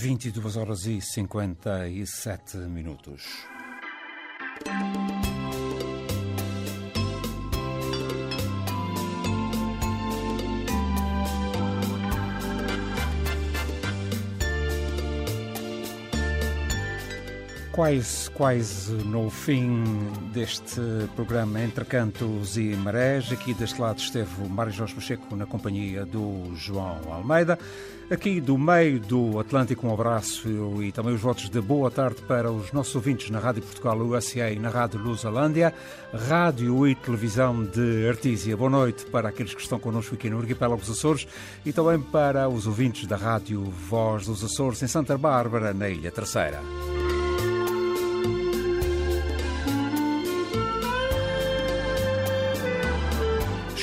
22 0.00 0.56
horas 0.56 0.86
e 0.86 0.98
57 0.98 2.56
minutos. 2.56 3.22
Quase, 17.70 18.30
quase 18.30 18.92
no 19.04 19.28
fim 19.28 19.84
deste 20.32 20.80
programa 21.14 21.60
Entre 21.60 21.84
Cantos 21.84 22.56
e 22.56 22.74
Marés. 22.74 23.30
Aqui 23.30 23.52
deste 23.52 23.78
lado 23.78 23.98
esteve 23.98 24.42
o 24.42 24.48
Mário 24.48 24.72
Jorge 24.72 24.94
Pacheco 24.94 25.36
na 25.36 25.44
companhia 25.44 26.06
do 26.06 26.54
João 26.56 27.00
Almeida. 27.12 27.58
Aqui 28.10 28.40
do 28.40 28.58
meio 28.58 28.98
do 28.98 29.38
Atlântico, 29.38 29.86
um 29.86 29.94
abraço 29.94 30.48
e 30.82 30.90
também 30.90 31.14
os 31.14 31.20
votos 31.20 31.48
de 31.48 31.60
boa 31.60 31.92
tarde 31.92 32.20
para 32.22 32.50
os 32.50 32.72
nossos 32.72 32.92
ouvintes 32.96 33.30
na 33.30 33.38
Rádio 33.38 33.62
Portugal 33.62 33.96
USA 33.98 34.50
e 34.50 34.58
na 34.58 34.68
Rádio 34.68 34.98
Lusalândia, 35.00 35.72
rádio 36.12 36.88
e 36.88 36.96
televisão 36.96 37.62
de 37.62 38.08
Artísia. 38.08 38.56
Boa 38.56 38.68
noite 38.68 39.06
para 39.06 39.28
aqueles 39.28 39.54
que 39.54 39.62
estão 39.62 39.78
connosco 39.78 40.16
aqui 40.16 40.28
no 40.28 40.40
Arquipélago 40.40 40.80
dos 40.80 40.90
Açores 40.90 41.28
e 41.64 41.72
também 41.72 42.00
para 42.00 42.48
os 42.48 42.66
ouvintes 42.66 43.06
da 43.06 43.14
Rádio 43.14 43.62
Voz 43.62 44.26
dos 44.26 44.42
Açores 44.42 44.82
em 44.82 44.88
Santa 44.88 45.16
Bárbara, 45.16 45.72
na 45.72 45.88
Ilha 45.88 46.10
Terceira. 46.10 46.60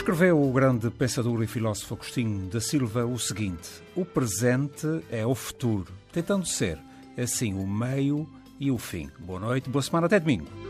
Escreveu 0.07 0.41
o 0.41 0.53
grande 0.53 0.89
pensador 0.89 1.43
e 1.43 1.47
filósofo 1.47 1.95
Agostinho 1.95 2.47
da 2.47 2.61
Silva 2.61 3.05
o 3.05 3.19
seguinte: 3.19 3.67
O 3.93 4.05
presente 4.05 4.87
é 5.11 5.25
o 5.25 5.35
futuro, 5.35 5.91
tentando 6.13 6.45
ser 6.45 6.79
assim 7.17 7.53
o 7.53 7.67
meio 7.67 8.25
e 8.57 8.71
o 8.71 8.77
fim. 8.77 9.09
Boa 9.19 9.41
noite, 9.41 9.69
boa 9.69 9.83
semana, 9.83 10.07
até 10.07 10.17
domingo. 10.17 10.66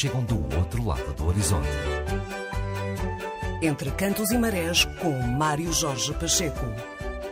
Chegam 0.00 0.24
do 0.24 0.36
outro 0.56 0.82
lado 0.82 1.12
do 1.12 1.26
horizonte. 1.26 1.68
Entre 3.60 3.90
Cantos 3.90 4.30
e 4.30 4.38
Marés 4.38 4.86
com 5.02 5.10
Mário 5.20 5.70
Jorge 5.74 6.14
Pacheco. 6.14 6.64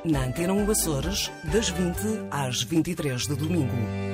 Na 0.04 0.24
Antena 0.24 0.52
1 0.52 0.70
Açores, 0.70 1.30
das 1.44 1.70
20 1.70 2.26
às 2.30 2.62
23 2.62 3.26
de 3.26 3.36
domingo. 3.36 4.07